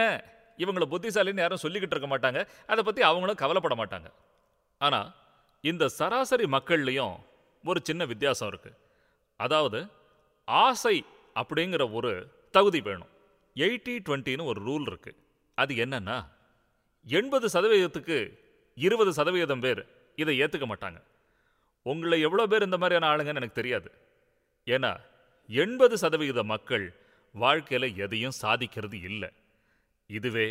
இவங்களை 0.57 0.85
புத்திசாலின்னு 0.93 1.43
யாரும் 1.43 1.63
சொல்லிக்கிட்டு 1.63 1.95
இருக்க 1.95 2.09
மாட்டாங்க. 2.17 2.47
அதை 2.67 2.81
பற்றி 2.83 3.01
அவங்களும் 3.01 3.35
கவலைப்பட 3.35 3.75
மாட்டாங்க. 3.75 4.09
ஆனால் 4.77 5.09
இந்த 5.61 5.87
சராசரி 5.87 6.45
மக்கள்லேயும் 6.45 7.15
ஒரு 7.63 7.79
சின்ன 7.83 8.05
வித்தியாசம் 8.05 8.47
இருக்கு. 8.47 8.71
அதாவது 9.39 9.87
ஆசை 10.47 11.05
அப்படிங்கிற 11.35 11.93
ஒரு 11.93 12.11
தகுதி 12.51 12.81
வேணும். 12.81 13.12
எயிட்டி 13.55 13.93
டுவெண்ட்டின்னு 14.05 14.49
ஒரு 14.51 14.59
ரூல் 14.67 14.87
இருக்கு. 14.91 15.11
அது 15.57 15.73
என்னன்னா 15.85 16.17
எண்பது 17.05 17.47
சதவீதத்துக்கு 17.55 18.17
இருபது 18.77 19.11
சதவீதம் 19.13 19.63
பேர் 19.65 19.81
இதை 20.15 20.33
ஏற்றுக்க 20.41 20.65
மாட்டாங்க. 20.69 20.99
உங்களை 21.85 22.17
எவ்வளோ 22.21 22.45
பேர் 22.51 22.67
இந்த 22.67 22.77
மாதிரியான 22.77 23.09
ஆளுங்கன்னு 23.11 23.41
எனக்கு 23.41 23.59
தெரியாது. 23.61 23.89
ஏன்னா 24.67 24.91
எண்பது 25.49 25.95
சதவிகித 26.03 26.43
மக்கள் 26.53 26.85
வாழ்க்கையில் 27.35 27.87
எதையும் 28.05 28.37
சாதிக்கிறது 28.41 28.97
இல்லை. 29.09 29.29
இதுவே 30.09 30.47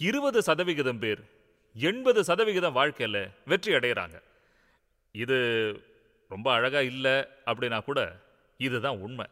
இருபது 0.00 0.38
சதவிகிதம் 0.42 1.00
பேர் 1.04 1.22
எண்பது 1.76 2.20
சதவிகிதம் 2.24 2.76
வாழ்க்கையில் 2.78 3.22
வெற்றி 3.50 3.72
அடைகிறாங்க 3.74 4.16
இது 5.14 5.36
ரொம்ப 6.30 6.48
அழகாக 6.52 6.90
இல்லை 6.92 7.14
அப்படின்னா 7.48 7.78
கூட 7.84 8.00
இதுதான் 8.60 9.00
உண்மை. 9.06 9.26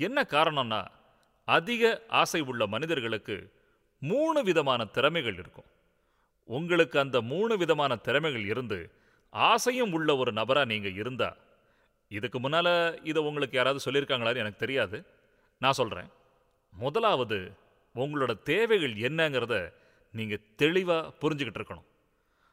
என்ன 0.00 0.18
காரணம்னா 0.30 0.80
அதிக 1.44 2.02
ஆசை 2.08 2.40
உள்ள 2.40 2.66
மனிதர்களுக்கு 2.66 3.52
மூணு 3.98 4.42
விதமான 4.42 4.84
திறமைகள் 4.84 5.38
இருக்கும். 5.38 5.64
உங்களுக்கு 6.44 6.98
அந்த 6.98 7.20
மூணு 7.20 7.56
விதமான 7.56 7.96
திறமைகள் 7.96 8.44
இருந்து 8.44 8.90
ஆசையும் 9.30 9.92
உள்ள 9.92 10.16
ஒரு 10.16 10.32
நபரா 10.32 10.64
நீங்கள் 10.64 10.94
இருந்தா 10.94 11.36
இதுக்கு 12.08 12.38
முன்னால 12.40 12.98
இதை 13.02 13.22
உங்களுக்கு 13.22 13.56
யாராவது 13.56 13.90
சொல்லியிருக்காங்களான்னு 13.90 14.36
எனக்கு 14.36 14.58
தெரியாது. 14.58 15.06
நான் 15.58 15.72
சொல்றேன். 15.72 16.08
முதலாவது 16.70 17.52
உங்களோட 17.94 18.42
தேவைகள் 18.42 18.94
என்னங்கிறத 18.94 19.72
நீங்கள் 20.12 20.44
தெளிவாக 20.56 21.12
புரிஞ்சுக்கிட்டு 21.20 21.60
இருக்கணும். 21.60 21.86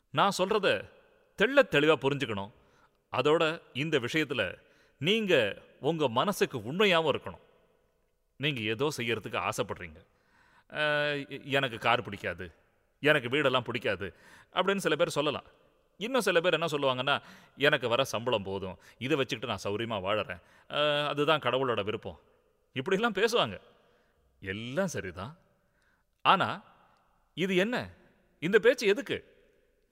நான் 0.10 0.38
சொல்றத 0.38 0.90
தெள்ள 1.38 1.68
தெளிவாக 1.68 2.10
புரிஞ்சுக்கணும். 2.10 2.52
அதோட 3.12 3.62
இந்த 3.74 4.00
விஷயத்துல 4.00 4.58
நீங்கள் 4.98 5.62
உங்கள் 5.80 6.16
மனசுக்கு 6.20 6.58
உண்மையாகவும் 6.58 7.14
இருக்கணும். 7.16 7.46
நீங்கள் 8.44 8.68
ஏதோ 8.74 8.88
செய்யறதுக்கு 8.98 9.40
ஆசைப்படுறீங்க. 9.50 10.00
எனக்கு 11.58 11.78
கார் 11.88 12.06
பிடிக்காது 12.08 12.46
எனக்கு 13.04 13.30
வீடெல்லாம் 13.34 13.68
பிடிக்காது 13.68 14.08
அப்படின்னு 14.56 14.84
சில 14.86 14.96
பேர் 15.02 15.18
சொல்லலாம். 15.18 15.48
இன்னும் 16.00 16.26
சில 16.28 16.38
பேர் 16.44 16.58
என்ன 16.58 16.68
சொல்லுவாங்கன்னா 16.74 17.16
எனக்கு 17.68 17.88
வர 17.94 18.02
சம்பளம் 18.12 18.48
போதும் 18.50 18.78
இதை 19.06 19.16
வச்சுக்கிட்டு 19.20 19.52
நான் 19.54 19.66
சௌரியமாக 19.66 20.06
வாழறேன். 20.08 20.42
அதுதான் 21.12 21.44
கடவுளோட 21.46 21.82
விருப்பம். 21.90 22.20
இப்படிலாம் 22.76 23.18
பேசுவாங்க. 23.20 23.58
எல்லாம் 24.42 24.94
சரிதான். 24.96 25.34
ஆனால் 26.26 26.58
இது 27.38 27.54
என்ன? 27.64 27.76
இந்த 28.44 28.58
பேச்சு 28.66 28.86
எதுக்கு? 28.94 29.18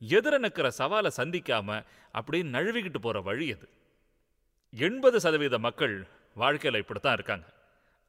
எதிர 0.01 0.33
நிற்கிற 0.43 0.67
சவாலை 0.79 1.09
சந்திக்காமல் 1.19 1.85
அப்படியே 2.17 2.43
நழுவிக்கிட்டு 2.55 2.99
போகிற 3.05 3.19
வழி 3.29 3.47
அது 3.55 3.67
எண்பது 4.73 5.17
சதவீத 5.25 5.55
மக்கள் 5.67 5.95
வாழ்க்கையில் 6.41 6.81
இப்படித்தான் 6.81 7.17
இருக்காங்க. 7.17 7.45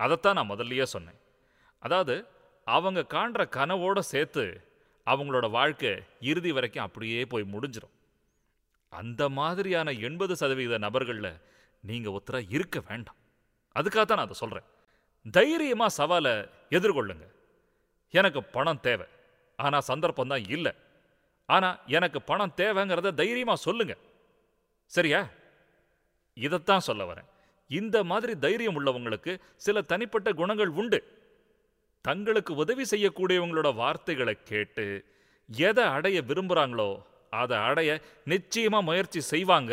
அதைத்தான் 0.03 0.37
நான் 0.39 0.51
முதல்லயே 0.51 0.87
சொன்னேன். 0.95 1.19
அதாவது 1.83 2.15
அவங்க 2.67 3.01
காண்ற 3.15 3.41
கனவோட 3.57 3.99
சேர்த்து 4.13 4.45
அவங்களோட 5.07 5.47
வாழ்க்கை 5.51 5.93
இறுதி 6.31 6.51
வரைக்கும் 6.57 6.87
அப்படியே 6.87 7.21
போய் 7.33 7.53
முடிஞ்சிடும் 7.55 7.97
அந்த 8.93 9.23
மாதிரியான 9.39 9.89
எண்பது 10.07 10.35
சதவீத 10.37 10.79
நபர்களில் 10.79 11.33
நீங்கள் 11.85 12.13
ஒருத்தராக 12.13 12.53
இருக்க 12.57 12.79
வேண்டாம். 12.89 13.19
அதுக்காக 13.77 14.05
தான் 14.05 14.19
நான் 14.21 14.29
அதை 14.29 14.37
சொல்கிறேன் 14.43 14.69
தைரியமாக 15.37 15.97
சவாலை 15.99 16.33
எதிர்கொள்ளுங்க. 16.77 17.27
எனக்கு 18.15 18.41
பணம் 18.57 18.83
தேவை. 18.87 19.07
ஆனால் 19.59 19.87
சந்தர்ப்பம் 19.91 20.33
தான் 20.33 20.45
இல்லை. 20.57 20.73
ஆனால் 21.49 21.81
எனக்கு 21.97 22.19
பணம் 22.31 22.57
தேவைங்கிறத 22.57 23.13
தைரியமாக 23.15 23.65
சொல்லுங்க. 23.67 23.95
சரியா? 24.93 25.21
இதைத்தான் 26.37 26.87
சொல்ல 26.89 27.03
வரேன். 27.05 27.29
இந்த 27.79 27.97
மாதிரி 28.11 28.33
தைரியம் 28.45 28.77
உள்ளவங்களுக்கு 28.79 29.33
சில 29.67 29.83
தனிப்பட்ட 29.91 30.29
குணங்கள் 30.41 30.73
உண்டு. 30.81 31.01
தங்களுக்கு 32.05 32.53
உதவி 32.63 32.85
செய்யக்கூடியவங்களோட 32.91 33.69
வார்த்தைகளை 33.75 34.35
கேட்டு 34.51 34.87
எதை 35.69 35.85
அடைய 35.97 36.19
விரும்புகிறாங்களோ 36.29 36.91
அதை 37.41 37.57
அடைய 37.69 37.91
நிச்சயமா 38.33 38.79
முயற்சி 38.89 39.21
செய்வாங்க. 39.33 39.73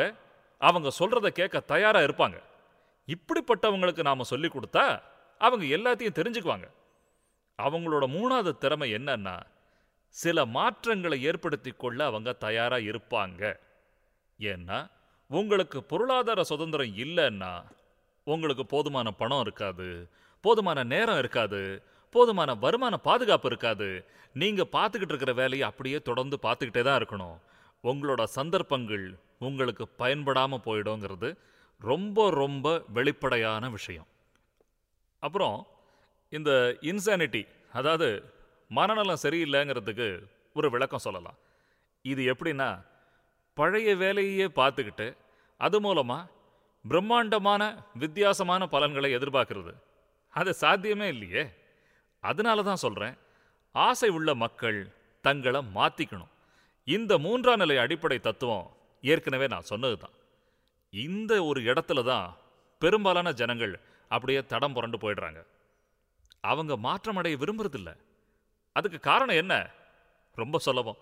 அவங்க 0.62 0.90
சொல்றத 1.00 1.28
கேட்க 1.40 1.60
தயாரா 1.74 2.00
இருப்பாங்க. 2.00 2.38
இப்படிப்பட்டவங்களுக்கு 3.16 4.02
நாம 4.10 4.24
சொல்லி 4.24 4.50
கொடுத்தா 4.52 4.86
அவங்க 5.42 5.66
எல்லாத்தையும் 5.78 6.18
தெரிஞ்சுக்குவாங்க. 6.20 6.68
அவங்களோட 7.60 8.06
மூணாவது 8.16 8.52
திறமை 8.58 8.88
என்னன்னா 8.94 9.36
சில 10.16 10.46
மாற்றங்களை 10.58 11.18
ஏற்படுத்தி 11.30 11.72
கொள்ள 11.72 12.00
அவங்க 12.06 12.30
தயாரா 12.46 12.78
இருப்பாங்க. 12.90 13.42
ஏன்னா 14.40 14.80
உங்களுக்கு 15.30 15.80
பொருளாதார 15.84 16.44
சுதந்திரம் 16.44 16.96
இல்லைன்னா 17.06 17.52
உங்களுக்கு 18.34 18.64
போதுமான 18.74 19.08
பணம் 19.22 19.44
இருக்காது 19.46 19.90
போதுமான 20.44 20.80
நேரம் 20.94 21.20
இருக்காது 21.22 21.62
போதுமான 22.16 22.50
வருமான 22.64 22.96
பாதுகாப்பு 23.08 23.48
இருக்காது. 23.52 23.88
நீங்கள் 24.42 24.72
பார்த்துக்கிட்டு 24.76 25.14
இருக்கிற 25.14 25.32
வேலையை 25.40 25.66
அப்படியே 25.70 25.98
தொடர்ந்து 26.10 26.36
பார்த்துக்கிட்டே 26.46 26.84
தான் 26.88 27.00
இருக்கணும். 27.00 27.38
உங்களோட 27.84 28.22
சந்தர்ப்பங்கள் 28.38 29.06
உங்களுக்கு 29.48 29.86
பயன்படாமல் 30.02 30.64
போயிடுங்கிறது 30.68 31.30
ரொம்ப 31.82 32.30
ரொம்ப 32.42 32.68
வெளிப்படையான 32.98 33.64
விஷயம். 33.78 34.08
அப்புறம் 35.24 35.58
இந்த 36.34 36.52
இன்சானிட்டி 36.92 37.44
அதாவது 37.80 38.08
மனநலம் 38.72 39.24
சரியில்லைங்கிறதுக்கு 39.26 40.08
ஒரு 40.56 40.68
விளக்கம் 40.76 41.06
சொல்லலாம். 41.06 41.38
இது 42.06 42.22
எப்படின்னா 42.34 42.70
பழைய 43.58 43.90
வேலையே 44.02 44.48
பார்த்துக்கிட்டு 44.60 45.08
அது 45.60 45.78
மூலமாக 45.86 46.30
பிரம்மாண்டமான 46.84 47.84
வித்தியாசமான 47.94 48.68
பலன்களை 48.68 49.16
எதிர்பார்க்கிறது. 49.16 49.74
அது 50.30 50.54
சாத்தியமே 50.54 51.08
இல்லையே. 51.08 51.50
அதனால 52.20 52.64
தான் 52.64 52.76
சொல்கிறேன் 52.76 53.18
ஆசை 53.72 54.10
உள்ள 54.10 54.36
மக்கள் 54.36 54.94
தங்களை 55.22 55.62
மாற்றிக்கணும் 55.76 56.28
இந்த 56.84 57.18
மூன்றாம் 57.18 57.58
நிலை 57.58 57.78
அடிப்படை 57.78 58.20
தத்துவம் 58.20 58.72
ஏற்கனவே 59.02 59.48
நான் 59.48 59.62
சொன்னது 59.62 59.98
தான். 59.98 60.12
இந்த 60.90 61.44
ஒரு 61.44 61.62
இடத்துல 61.62 62.04
தான் 62.04 62.38
பெரும்பாலான 62.80 63.32
ஜனங்கள் 63.32 63.80
அப்படியே 64.08 64.46
தடம் 64.46 64.74
புரண்டு 64.74 64.98
போயிடுறாங்க. 64.98 65.46
அவங்க 66.42 66.78
மாற்றமடைய 66.78 67.38
விரும்புறதில்ல. 67.38 67.98
அதுக்கு 68.72 69.00
காரணம் 69.00 69.36
என்ன? 69.36 69.70
ரொம்ப 70.36 70.58
சுலபம். 70.58 70.98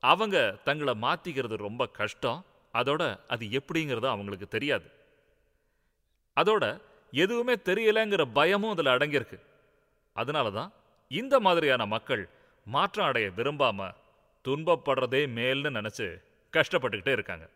அவங்க 0.00 0.56
தங்களை 0.64 0.94
மாத்திக்கிறது 0.94 1.56
ரொம்ப 1.56 1.86
கஷ்டம். 1.86 2.44
அதோட 2.72 3.20
அது 3.28 3.46
எப்படிங்கிறது 3.46 4.06
அவங்களுக்கு 4.06 4.48
தெரியாது. 4.48 4.98
அதோட 6.36 6.80
எதுவுமே 7.10 7.54
தெரியலங்கிற 7.54 8.24
பயமும் 8.32 8.70
அதில் 8.70 8.92
அடங்கியிருக்கு. 8.96 9.38
அதனால 10.12 10.50
தான் 10.50 10.72
இந்த 11.08 11.40
மாதிரியான 11.40 11.86
மக்கள் 11.86 12.28
மாற்றம் 12.64 13.06
அடைய 13.06 13.28
விரும்பாம 13.36 13.94
துன்பப்படுறதே 14.44 15.22
மேல்னு 15.36 15.70
நினைச்சு 15.78 16.06
கஷ்டப்பட்டுக்கிட்டே 16.52 17.12
இருக்காங்க. 17.12 17.48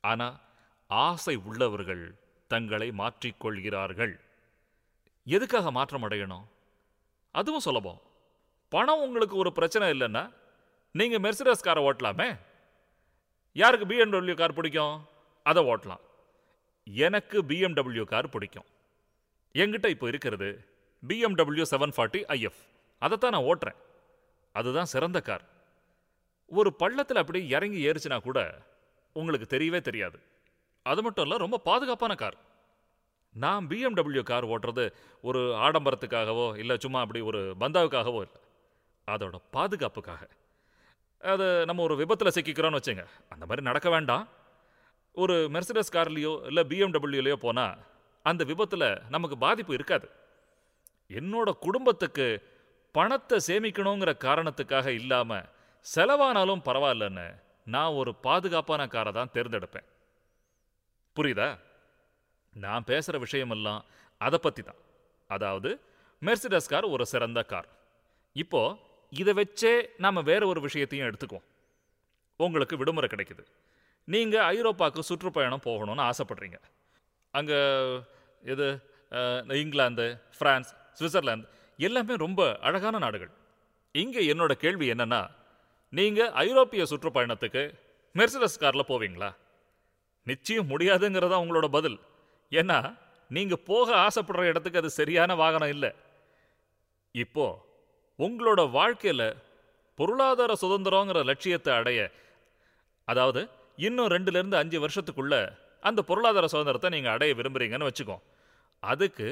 ஆனா 0.00 0.40
ஆசை 0.86 1.34
உள்ளவர்கள் 1.36 2.14
தங்களை 2.48 2.88
மாற்றிக்கொள்கிறார்கள் 2.90 4.20
எதுக்காக 5.24 5.70
மாற்றம் 5.70 6.08
அடையணும்? 6.08 6.44
அதுவும் 7.30 7.60
சுலபம். 7.60 8.00
பணம் 8.68 9.00
உங்களுக்கு 9.00 9.36
ஒரு 9.36 9.52
பிரச்சனை 9.52 9.90
இல்லைன்னா 9.90 10.32
நீங்க 10.90 11.28
மெர்சிடஸ் 11.28 11.66
காரை 11.66 11.82
ஓட்டலாமே? 11.84 12.38
யாருக்கு 13.52 13.86
பிஎன்டபிள்யூ 13.86 14.34
கார் 14.34 14.52
பிடிக்கும்? 14.52 15.08
அதை 15.42 15.64
ஓட்டலாம். 15.64 16.04
எனக்கு 16.92 17.42
பிஎம்டபிள்யூ 17.42 18.04
கார் 18.04 18.28
பிடிக்கும். 18.28 18.64
என்கிட்ட 19.54 19.86
இப்போ 19.86 20.08
இருக்கிறது 20.08 20.64
பிஎம்டபிள்யூ 21.08 21.64
செவன் 21.70 21.92
ஃபார்ட்டி 21.96 22.22
ஐஎஃப் 22.28 22.60
அதைத்தான் 22.98 23.30
நான் 23.30 23.42
ஓட்டுறேன். 23.42 23.76
அதுதான் 24.52 24.84
சிறந்த 24.84 25.20
கார். 25.20 25.44
ஒரு 26.46 26.74
பள்ளத்தில் 26.74 27.16
அப்படி 27.16 27.48
இறங்கி 27.48 27.86
ஏறிச்சுனா 27.86 28.18
கூட 28.18 28.62
உங்களுக்கு 29.12 29.58
தெரியவே 29.58 29.80
தெரியாது. 29.80 30.18
அது 30.82 31.02
மட்டும் 31.02 31.22
இல்லை 31.22 31.38
ரொம்ப 31.38 31.58
பாதுகாப்பான 31.58 32.14
கார். 32.14 32.36
நான் 33.32 33.66
பிஎம்டபிள்யூ 33.66 34.22
கார் 34.22 34.46
ஓட்டுறது 34.46 34.92
ஒரு 35.22 35.38
ஆடம்பரத்துக்காகவோ 35.38 36.56
இல்லை 36.56 36.76
சும்மா 36.78 37.00
அப்படி 37.00 37.20
ஒரு 37.20 37.54
பந்தாவுக்காகவோ 37.60 38.22
இல்லை. 38.22 38.40
அதோட 39.10 39.40
பாதுகாப்புக்காக. 39.50 40.28
அது 41.18 41.66
நம்ம 41.66 41.82
ஒரு 41.82 41.96
விபத்தில் 41.96 42.28
சிக்கிக்கிறோன்னு 42.28 42.78
வச்சுங்க. 42.82 43.06
அந்த 43.28 43.46
மாதிரி 43.46 43.60
நடக்க 43.60 43.90
வேண்டாம். 43.90 44.28
ஒரு 45.22 45.34
மெர்சிடஸ் 45.52 45.92
கார்லேயோ 45.92 46.32
இல்லை 46.46 46.62
பிஎம்டபிள்யூலையோ 46.70 47.36
போனால் 47.36 47.78
அந்த 48.22 48.44
விபத்தில் 48.44 48.88
நமக்கு 49.08 49.36
பாதிப்பு 49.38 49.72
இருக்காது. 49.74 50.06
என்னோட 51.10 51.50
குடும்பத்துக்கு 51.66 52.26
பணத்தை 52.92 53.38
சேமிக்கணுங்கிற 53.46 54.12
காரணத்துக்காக 54.26 54.86
இல்லாம 54.86 55.38
செலவானாலும் 55.94 56.64
பரவாயில்லன்னு 56.64 57.26
நான் 57.64 57.96
ஒரு 58.00 58.14
பாதுகாப்பான 58.14 58.82
காரை 58.86 59.12
தான் 59.12 59.32
தேர்ந்தெடுப்பேன். 59.32 59.86
புரியுதா? 61.16 61.48
நான் 62.64 62.84
பேசுற 62.86 63.16
விஷயமெல்லாம் 63.26 63.80
அதை 64.20 64.38
பத்தி 64.38 64.62
தான். 64.62 64.80
அதாவது 65.30 65.70
மெர்சிடஸ் 66.22 66.72
கார் 66.72 66.84
ஒரு 66.84 67.06
சிறந்த 67.06 67.40
கார். 67.42 67.68
இப்போ 68.32 68.62
இதை 69.10 69.32
வச்சே 69.34 69.72
நாம 69.96 70.22
வேற 70.22 70.46
ஒரு 70.46 70.60
விஷயத்தையும் 70.60 71.08
எடுத்துக்குவோம். 71.08 71.46
உங்களுக்கு 72.40 72.76
விடுமுறை 72.76 73.08
கிடைக்குது. 73.12 73.44
நீங்கள் 74.14 74.46
ஐரோப்பாவுக்கு 74.54 75.02
சுற்றுப்பயணம் 75.10 75.64
போகணும்னு 75.68 76.04
ஆசைப்படுறீங்க. 76.10 76.58
அங்கே 77.34 77.58
இது 78.52 78.66
இங்கிலாந்து 79.62 80.06
ஃப்ரான்ஸ் 80.36 80.70
சுவிட்சர்லாந்து 80.98 81.48
எல்லாமே 81.78 82.14
ரொம்ப 82.24 82.42
அழகான 82.68 82.98
நாடுகள். 83.04 83.32
இங்கே 83.94 84.22
என்னோட 84.32 84.52
கேள்வி 84.64 84.86
என்னென்னா 84.94 85.22
நீங்கள் 85.92 86.32
ஐரோப்பிய 86.44 86.82
சுற்றுப்பயணத்துக்கு 86.92 87.62
மெர்சிடஸ் 88.14 88.60
காரில் 88.62 88.90
போவீங்களா? 88.90 89.30
நிச்சயம் 90.26 90.70
முடியாதுங்கிறதா 90.72 91.36
உங்களோட 91.44 91.66
பதில். 91.76 91.98
ஏன்னா 92.52 92.78
நீங்கள் 93.30 93.64
போக 93.68 93.88
ஆசைப்படுற 94.06 94.42
இடத்துக்கு 94.52 94.80
அது 94.82 94.90
சரியான 95.00 95.34
வாகனம் 95.42 95.72
இல்லை. 95.74 95.90
இப்போது 97.14 97.60
உங்களோட 98.18 98.60
வாழ்க்கையில் 98.78 99.28
பொருளாதார 99.98 100.52
சுதந்திரங்கிற 100.62 101.18
லட்சியத்தை 101.30 101.72
அடைய 101.80 102.00
அதாவது 103.08 103.42
இன்னும் 103.84 104.12
ரெண்டுலேருந்து 104.14 104.58
அஞ்சு 104.60 104.78
வருஷத்துக்குள்ள 104.84 105.34
அந்த 105.88 106.00
பொருளாதார 106.08 106.46
சுதந்திரத்தை 106.52 106.88
நீங்கள் 106.94 107.14
அடைய 107.14 107.32
விரும்புறீங்கன்னு 107.38 107.88
வச்சுக்கோ. 107.90 108.16
அதுக்கு 108.82 109.28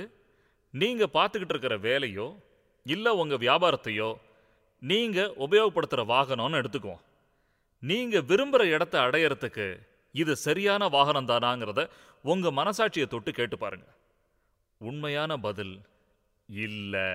நீங்கள் 0.74 1.14
பார்த்துக்கிட்டு 1.16 1.54
இருக்கிற 1.54 1.76
வேலையோ 1.88 2.28
இல்லை 2.86 3.12
உங்கள் 3.22 3.42
வியாபாரத்தையோ 3.46 4.10
நீங்கள் 4.82 5.34
உபயோகப்படுத்துகிற 5.44 6.02
வாகனம்னு 6.12 6.60
எடுத்துக்குவோம். 6.62 7.02
நீங்கள் 7.82 8.26
விரும்புகிற 8.30 8.64
இடத்த 8.74 8.94
அடையறதுக்கு 9.06 9.66
இது 10.14 10.32
சரியான 10.46 10.88
வாகனம் 10.96 11.30
தானாங்கிறத 11.30 11.82
உங்கள் 12.32 12.56
மனசாட்சியை 12.58 13.06
தொட்டு 13.14 13.30
கேட்டு 13.38 13.56
பாருங்க. 13.62 13.88
உண்மையான 14.80 15.36
பதில் 15.46 15.74
இல்லை. 16.48 17.10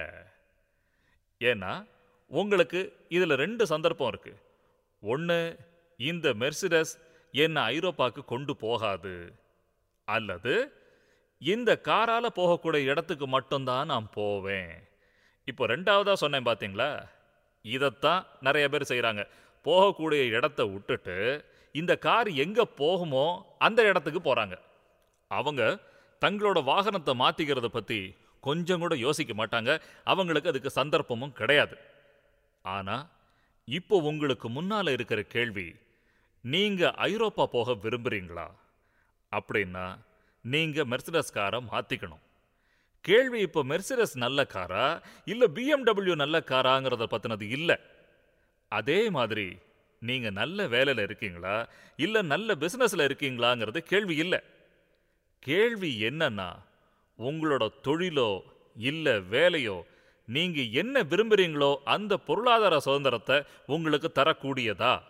ஏன்னா 1.41 1.73
உங்களுக்கு 2.31 2.79
இதில் 3.17 3.41
ரெண்டு 3.43 3.63
சந்தர்ப்பம் 3.73 4.11
இருக்குது 4.11 4.41
ஒன்று 5.03 5.37
இந்த 5.99 6.27
மெர்சிடஸ் 6.41 6.93
என்னை 7.33 7.61
ஐரோப்பாவுக்கு 7.75 8.21
கொண்டு 8.33 8.53
போகாது. 8.65 9.15
அல்லது 10.07 10.53
இந்த 11.41 11.71
காரால் 11.87 12.37
போகக்கூடிய 12.39 12.89
இடத்துக்கு 12.91 13.27
மட்டும்தான் 13.35 13.89
நான் 13.91 14.07
போவேன். 14.19 14.71
இப்போ 15.47 15.63
ரெண்டாவதாக 15.73 16.21
சொன்னேன் 16.23 16.47
பார்த்தீங்களா 16.47 16.89
இதைத்தான் 17.65 18.21
நிறைய 18.47 18.65
பேர் 18.69 18.89
செய்கிறாங்க 18.91 19.21
போகக்கூடிய 19.65 20.21
இடத்த 20.37 20.61
விட்டுட்டு 20.65 21.17
இந்த 21.75 21.93
கார் 22.05 22.29
எங்கே 22.43 22.65
போகுமோ 22.81 23.25
அந்த 23.65 23.79
இடத்துக்கு 23.89 24.21
போகிறாங்க 24.21 24.55
அவங்க 25.31 25.61
தங்களோட 26.21 26.59
வாகனத்தை 26.71 27.13
மாற்றிக்கிறத 27.23 27.67
பற்றி 27.73 27.99
கொஞ்சம் 28.43 28.81
கூட 28.83 28.93
யோசிக்க 29.05 29.33
மாட்டாங்க. 29.39 29.71
அவங்களுக்கு 30.11 30.51
அதுக்கு 30.51 30.71
சந்தர்ப்பமும் 30.79 31.37
கிடையாது. 31.39 31.75
ஆனால் 32.65 33.05
இப்போ 33.67 33.95
உங்களுக்கு 34.09 34.47
முன்னால 34.49 34.91
இருக்கிற 34.97 35.21
கேள்வி 35.35 35.67
நீங்க 36.43 36.91
ஐரோப்பா 36.91 37.45
போக 37.45 37.71
விரும்புறீங்களா? 37.73 38.51
அப்படின்னா 39.31 39.99
நீங்க 40.41 40.83
மெர்சிடஸ் 40.85 41.33
காரை 41.33 41.59
மாத்திக்கணும். 41.71 42.23
கேள்வி 43.01 43.39
இப்போ 43.39 43.63
மெர்சிடஸ் 43.63 44.15
நல்ல 44.15 44.43
காரா 44.43 45.01
இல்ல 45.25 45.47
பிஎம்டபிள்யூ 45.47 46.15
நல்ல 46.15 46.39
காராங்கிறத 46.39 47.07
பத்தினது 47.11 47.41
இல்ல. 47.41 47.79
அதே 48.67 49.09
மாதிரி 49.09 49.57
நீங்க 49.99 50.29
நல்ல 50.29 50.67
வேலையில 50.67 51.01
இருக்கீங்களா? 51.01 51.67
இல்லை 51.95 52.21
நல்ல 52.21 52.55
பிசினஸ்ல 52.55 53.07
இருக்கீங்களாங்கிறது 53.07 53.77
கேள்வி 53.77 54.15
இல்ல. 54.15 54.43
கேள்வி 55.39 56.03
என்னன்னா 56.03 56.49
உங்களோட 57.19 57.69
தொழிலோ 57.83 58.41
இல்லை 58.75 59.13
வேலையோ 59.13 59.83
நீங்கள் 60.27 60.71
என்ன 60.71 61.01
விரும்புறீங்களோ 61.01 61.75
அந்த 61.83 62.17
பொருளாதார 62.17 62.79
சுதந்திரத்தை 62.79 63.43
உங்களுக்கு 63.65 64.11
தரக்கூடியதா? 64.15 65.03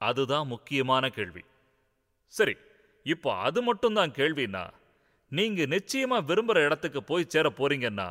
அதுதான் 0.00 0.46
முக்கியமான 0.46 1.04
கேள்வி. 1.08 1.42
சரி 2.34 2.54
இப்போ 3.06 3.30
அது 3.48 3.60
மட்டும்தான் 3.62 4.10
கேள்வின்னா 4.10 4.64
நீங்க 5.32 5.62
நிச்சயமா 5.74 6.18
விரும்புற 6.30 6.58
இடத்துக்கு 6.64 7.00
போய் 7.02 7.32
சேர 7.34 7.46
போறீங்கன்னா 7.50 8.08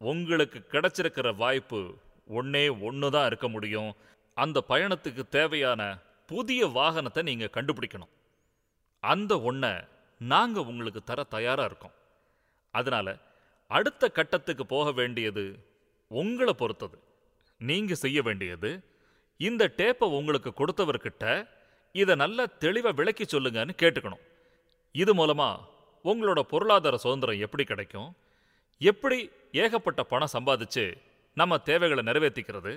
உங்களுக்கு 0.00 0.58
கிடைச்சிருக்கிற 0.70 1.28
வாய்ப்பு 1.36 1.80
ஒன்னே 2.38 2.64
ஒன்று 2.80 3.08
தான் 3.10 3.26
இருக்க 3.26 3.46
முடியும். 3.48 3.90
அந்த 4.36 4.58
பயணத்துக்கு 4.68 5.22
தேவையான 5.28 5.82
புதிய 6.26 6.66
வாகனத்தை 6.66 7.22
நீங்க 7.22 7.46
கண்டுபிடிக்கணும். 7.52 8.12
அந்த 9.02 9.32
ஒன்றை 9.40 9.72
நாங்க 10.20 10.58
உங்களுக்கு 10.70 11.00
தர 11.02 11.20
தயாரா 11.34 11.64
இருக்கோம். 11.64 11.96
அதனால 12.74 13.16
அடுத்த 13.70 14.08
கட்டத்துக்கு 14.08 14.64
போக 14.66 14.88
வேண்டியது 14.92 15.44
உங்களை 16.10 16.54
பொறுத்தது. 16.54 16.98
நீங்க 17.60 17.94
செய்ய 18.04 18.18
வேண்டியது 18.22 18.70
இந்த 19.46 19.62
டேப்பை 19.80 20.06
உங்களுக்கு 20.18 20.50
கொடுத்தவர்கிட்ட 20.60 21.24
இதை 22.00 22.14
நல்லா 22.22 22.44
தெளிவாக 22.64 22.96
விளக்கி 22.98 23.24
சொல்லுங்கன்னு 23.24 23.74
கேட்டுக்கணும். 23.82 24.22
இது 25.02 25.12
மூலமா 25.20 25.48
உங்களோட 26.10 26.40
பொருளாதார 26.52 26.96
சுதந்திரம் 27.04 27.42
எப்படி 27.46 27.64
கிடைக்கும்? 27.70 28.10
எப்படி 28.90 29.18
ஏகப்பட்ட 29.62 30.02
பணம் 30.12 30.34
சம்பாதிச்சு 30.36 30.84
நம்ம 31.40 31.58
தேவைகளை 31.68 32.02
நிறைவேற்றிக்கிறது 32.08 32.72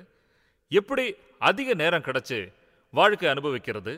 எப்படி 0.79 1.05
அதிக 1.49 1.69
நேரம் 1.81 2.05
கிடைச்சு 2.07 2.39
வாழ்க்கை 2.93 3.27
அனுபவிக்கிறது? 3.33 3.93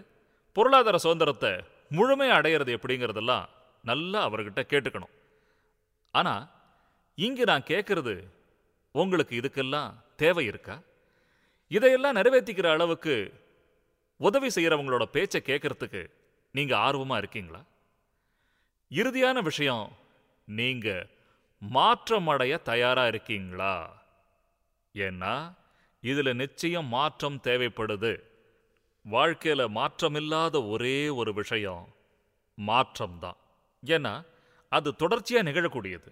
பொருளாதார 0.56 0.98
சுதந்திரத்தை 1.06 1.52
முழுமையாக 1.98 2.40
அடையிறது 2.40 2.72
எப்படிங்கிறதெல்லாம் 2.78 3.46
நல்லா 3.90 4.22
அவர்கிட்ட 4.30 4.62
கேட்டுக்கணும். 4.72 5.14
ஆனா 6.16 6.36
இங்க 7.18 7.44
நான் 7.52 7.70
கேட்கறது 7.72 8.16
உங்களுக்கு 8.96 9.34
இதுக்கெல்லாம் 9.42 9.92
தேவை 10.22 10.46
இருக்கா? 10.52 10.76
இதையெல்லாம் 11.68 12.16
நிறைவேற்றிக்கிற 12.16 12.70
அளவுக்கு 12.72 13.34
உதவி 14.18 14.48
செய்கிறவங்களோட 14.48 15.04
பேச்சை 15.04 15.42
கேட்கறதுக்கு 15.46 16.10
நீங்கள் 16.52 16.78
ஆர்வமாக 16.78 17.18
இருக்கீங்களா? 17.18 17.64
இறுதியான 18.90 19.42
விஷயம் 19.42 19.92
நீங்கள் 20.46 21.10
மாற்றம் 21.60 22.28
அடைய 22.28 22.62
இருக்கீங்களா? 23.08 24.04
ஏன்னா 24.96 25.54
இதில் 26.00 26.36
நிச்சயம் 26.36 26.86
மாற்றம் 26.86 27.40
தேவைப்படுது. 27.44 28.24
வாழ்க்கையில 29.12 29.68
மாற்றமில்லாத 29.68 30.70
ஒரே 30.70 31.10
ஒரு 31.10 31.34
விஷயம் 31.34 31.96
மாற்றம்தான். 32.58 33.38
ஏன்னா 33.86 34.26
அது 34.70 34.96
தொடர்ச்சியாக 34.96 35.52
நிகழக்கூடியது. 35.52 36.12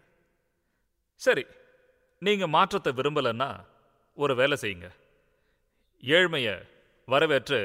சரி 1.15 1.45
நீங்கள் 2.19 2.47
மாற்றத்தை 2.47 2.93
விரும்பலன்னா 2.93 3.65
ஒரு 4.13 4.35
வேலை 4.35 4.57
செய்யுங்க. 4.61 4.91
ஏழ்மையை 6.13 6.55
வரவேற்று 7.07 7.59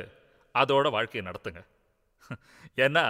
அதோட 0.55 0.86
வாழ்க்கையை 0.97 1.22
நடத்துங்க. 1.28 1.61
ஏன்னா 2.84 3.05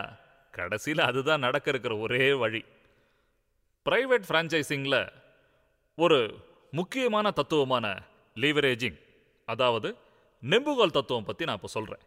கடைசியில் 0.55 1.09
அதுதான் 1.09 1.45
நடக்க 1.47 1.67
இருக்கிற 1.71 1.95
ஒரே 2.05 2.27
வழி. 2.43 2.63
ப்ரைவேட் 3.87 4.27
ஃப்ரான்ச்சைசிங்கில் 4.29 5.03
ஒரு 5.99 6.19
முக்கியமான 6.79 7.31
தத்துவமான 7.39 7.87
லீவரேஜிங் 8.37 8.99
அதாவது 9.49 9.89
நெம்புகோல் 10.43 10.97
தத்துவம் 10.97 11.29
பற்றி 11.29 11.45
நான் 11.45 11.59
இப்போ 11.59 11.71
சொல்கிறேன் 11.77 12.05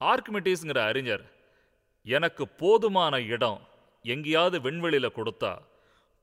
ஆர்கிமிட்டிஸ்ங்கிற 0.00 0.80
அறிஞர் 0.90 1.24
எனக்கு 2.06 2.44
போதுமான 2.62 3.14
இடம் 3.34 3.60
எங்கேயாவது 4.04 4.56
விண்வெளியில் 4.60 5.16
கொடுத்தா 5.18 5.52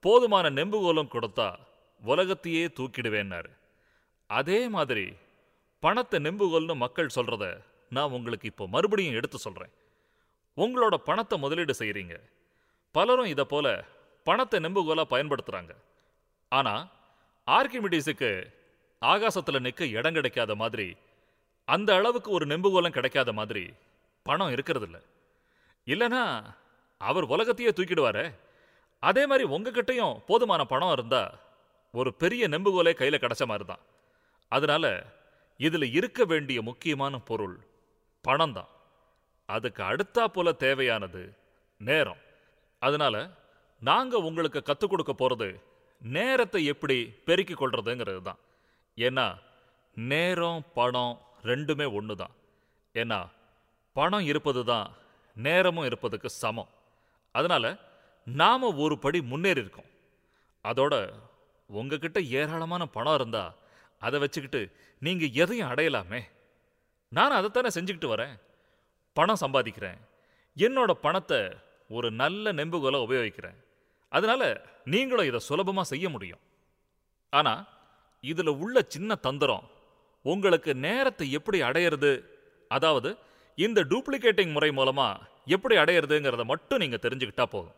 போதுமான 0.04 0.50
நெம்புகோலும் 0.50 1.14
கொடுத்தா 1.14 1.50
உலகத்தையே 2.04 2.66
தூக்கிடுவேன்னாரு. 2.78 3.52
அதே 4.30 4.60
மாதிரி 4.76 5.06
பணத்தை 5.84 6.18
நெம்புகோல்னு 6.20 6.76
மக்கள் 6.76 7.16
சொல்கிறத 7.16 7.46
நான் 7.90 8.14
உங்களுக்கு 8.16 8.48
இப்போ 8.48 8.66
மறுபடியும் 8.68 9.18
எடுத்து 9.20 9.38
சொல்கிறேன் 9.38 9.74
உங்களோட 10.58 10.96
பணத்தை 11.10 11.36
முதலீடு 11.40 11.74
செய்கிறீங்க 11.80 12.16
பலரும் 12.96 13.30
இதை 13.34 13.46
போல 13.46 13.68
பணத்தை 14.28 14.58
நெம்புகோலா 14.60 15.04
பயன்படுத்துறாங்க. 15.14 15.72
ஆனா 16.52 16.74
ஆர்கிமிடிஸுக்கு 17.48 18.32
ஆகாசத்துல 19.02 19.60
நிற்க 19.60 19.86
இடம் 19.98 20.14
கிடைக்காத 20.14 20.56
மாதிரி 20.56 20.88
அந்த 21.68 21.90
அளவுக்கு 21.96 22.32
ஒரு 22.32 22.46
நெம்புகோலம் 22.46 22.96
கிடைக்காத 22.98 23.32
மாதிரி 23.40 23.64
பணம் 24.26 24.54
இருக்கிறதில்ல. 24.56 24.98
இல்லைனா 25.88 26.24
அவர் 27.02 27.26
உலகத்தையே 27.34 27.72
தூக்கிடுவாரே. 27.78 28.26
அதே 29.04 29.24
மாதிரி 29.26 29.46
உங்ககிட்டையும் 29.56 30.20
போதுமான 30.30 30.62
பணம் 30.66 30.92
இருந்தா 30.92 31.24
ஒரு 31.94 32.10
பெரிய 32.14 32.44
நெம்புகோலே 32.48 32.94
கையில் 32.94 33.22
கிடைச்ச 33.24 33.44
மாதிரி 33.46 33.66
தான் 33.66 33.84
அதனால 34.52 34.86
இதுல 35.60 35.86
இருக்க 35.98 36.20
வேண்டிய 36.32 36.60
முக்கியமான 36.70 37.14
பொருள் 37.30 37.58
பணம் 38.26 38.56
தான் 38.58 38.72
அதுக்கு 39.50 39.82
அடுத்தா 39.92 40.24
போல 40.26 40.48
தேவையானது 40.66 41.22
நேரம். 41.82 42.22
அதனால 42.82 43.16
நாங்கள் 43.82 44.26
உங்களுக்கு 44.30 44.60
கற்றுக் 44.64 44.92
கொடுக்க 44.92 45.14
போறது 45.14 45.50
நேரத்தை 46.02 46.62
எப்படி 46.74 46.98
பெருக்கிக் 47.28 47.62
கொள்றதுங்கிறது 47.62 48.22
தான். 48.30 48.40
ஏன்னா 48.98 49.28
நேரம் 49.98 50.62
பணம் 50.78 51.16
ரெண்டுமே 51.50 51.88
ஒன்று 52.00 52.16
தான் 52.22 52.36
ஏன்னா 52.96 53.20
பணம் 53.96 54.26
இருப்பது 54.32 54.62
தான் 54.72 54.88
நேரமும் 55.36 55.88
இருப்பதுக்கு 55.90 56.30
சமம். 56.42 56.72
அதனால 57.36 57.66
நாம 58.28 58.70
ஒரு 58.84 58.96
படி 59.04 59.20
முன்னேறி 59.32 59.62
இருக்கோம் 59.64 59.90
அதோட 60.66 60.94
உங்ககிட்ட 61.70 62.20
ஏராளமான 62.40 62.84
பணம் 62.96 63.18
இருந்தா 63.20 63.44
அதை 64.02 64.18
வச்சுக்கிட்டு 64.24 64.62
நீங்கள் 65.02 65.36
எதையும் 65.44 65.72
அடையலாமே. 65.72 66.22
நான் 67.12 67.38
அதைத்தானே 67.38 67.70
செஞ்சுக்கிட்டு 67.76 68.14
வரேன். 68.14 68.36
பணம் 69.18 69.42
சம்பாதிக்கிறேன். 69.44 70.00
என்னோட 70.58 70.92
பணத்தை 71.06 71.40
ஒரு 71.98 72.08
நல்ல 72.22 72.52
நெம்புகோலை 72.60 73.00
உபயோகிக்கிறேன். 73.06 73.60
அதனால 74.12 74.44
நீங்களும் 74.94 75.30
இதை 75.30 75.40
சுலபமாக 75.48 75.92
செய்ய 75.94 76.06
முடியும். 76.10 76.44
ஆனால் 77.34 77.64
இதில் 78.24 78.52
உள்ள 78.64 78.78
சின்ன 78.96 79.16
தந்திரம் 79.26 79.66
உங்களுக்கு 80.26 80.72
நேரத்தை 80.86 81.26
எப்படி 81.38 81.60
அடையிறது 81.62 82.12
அதாவது 82.72 83.10
இந்த 83.58 83.80
டூப்ளிகேட்டிங் 83.92 84.52
முறை 84.56 84.70
மூலமாக 84.80 85.28
எப்படி 85.56 85.76
அடையிறதுங்கிறத 85.76 86.44
மட்டும் 86.52 86.82
நீங்கள் 86.84 87.04
தெரிஞ்சுக்கிட்டா 87.06 87.46
போதும். 87.54 87.78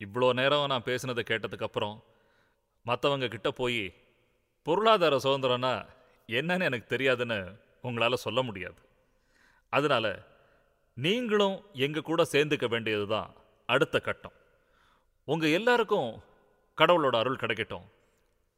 இவ்வளோ 0.00 0.28
நேரம் 0.40 0.70
நான் 0.72 0.86
பேசினதை 0.88 1.22
கேட்டதுக்கப்புறம் 1.30 1.96
மற்றவங்க 2.86 3.26
கிட்ட 3.34 3.50
போய் 3.50 3.82
பொருளாதார 4.66 5.14
சுதந்திரம்னா 5.16 5.72
என்னன்னு 6.26 6.66
எனக்கு 6.68 6.96
தெரியாதுன்னு 6.96 7.38
உங்களால் 7.82 8.24
சொல்ல 8.26 8.42
முடியாது. 8.42 8.78
அதனால 9.72 10.06
நீங்களும் 10.96 11.56
எங்கள் 11.72 12.06
கூட 12.10 12.22
சேர்ந்துக்க 12.32 12.68
வேண்டியது 12.68 13.06
தான் 13.06 13.30
அடுத்த 13.66 14.00
கட்டம். 14.00 14.36
உங்கள் 15.24 15.56
எல்லாருக்கும் 15.58 16.22
கடவுளோட 16.78 17.16
அருள் 17.16 17.42
கிடைக்கட்டும். 17.42 17.86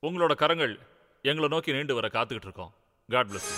உங்களோட 0.02 0.34
கரங்கள் 0.34 0.74
எங்களை 1.22 1.48
நோக்கி 1.48 1.72
நீண்டு 1.72 1.94
வர 1.94 2.08
காத்துக்கிட்டு 2.12 2.48
இருக்கோம். 2.48 2.72
God 3.08 3.30
bless 3.30 3.50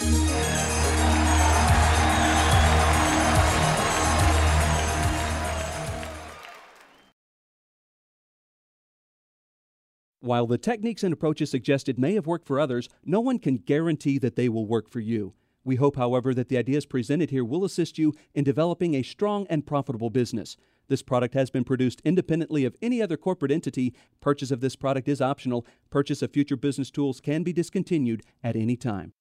While 10.20 10.48
the 10.48 10.58
techniques 10.58 11.04
and 11.04 11.12
approaches 11.12 11.50
suggested 11.50 11.98
may 11.98 12.14
have 12.14 12.26
worked 12.26 12.46
for 12.46 12.58
others, 12.58 12.88
no 13.04 13.20
one 13.20 13.38
can 13.38 13.56
guarantee 13.56 14.18
that 14.18 14.34
they 14.34 14.48
will 14.48 14.66
work 14.66 14.88
for 14.88 14.98
you. 14.98 15.34
We 15.62 15.76
hope, 15.76 15.96
however, 15.96 16.34
that 16.34 16.48
the 16.48 16.58
ideas 16.58 16.86
presented 16.86 17.30
here 17.30 17.44
will 17.44 17.64
assist 17.64 17.98
you 17.98 18.14
in 18.34 18.42
developing 18.42 18.94
a 18.94 19.02
strong 19.02 19.46
and 19.48 19.66
profitable 19.66 20.10
business. 20.10 20.56
This 20.88 21.02
product 21.02 21.34
has 21.34 21.50
been 21.50 21.64
produced 21.64 22.00
independently 22.04 22.64
of 22.64 22.74
any 22.82 23.00
other 23.00 23.16
corporate 23.16 23.52
entity. 23.52 23.94
Purchase 24.20 24.50
of 24.50 24.60
this 24.60 24.74
product 24.74 25.06
is 25.08 25.20
optional. 25.20 25.66
Purchase 25.90 26.22
of 26.22 26.32
future 26.32 26.56
business 26.56 26.90
tools 26.90 27.20
can 27.20 27.42
be 27.44 27.52
discontinued 27.52 28.22
at 28.42 28.56
any 28.56 28.76
time. 28.76 29.12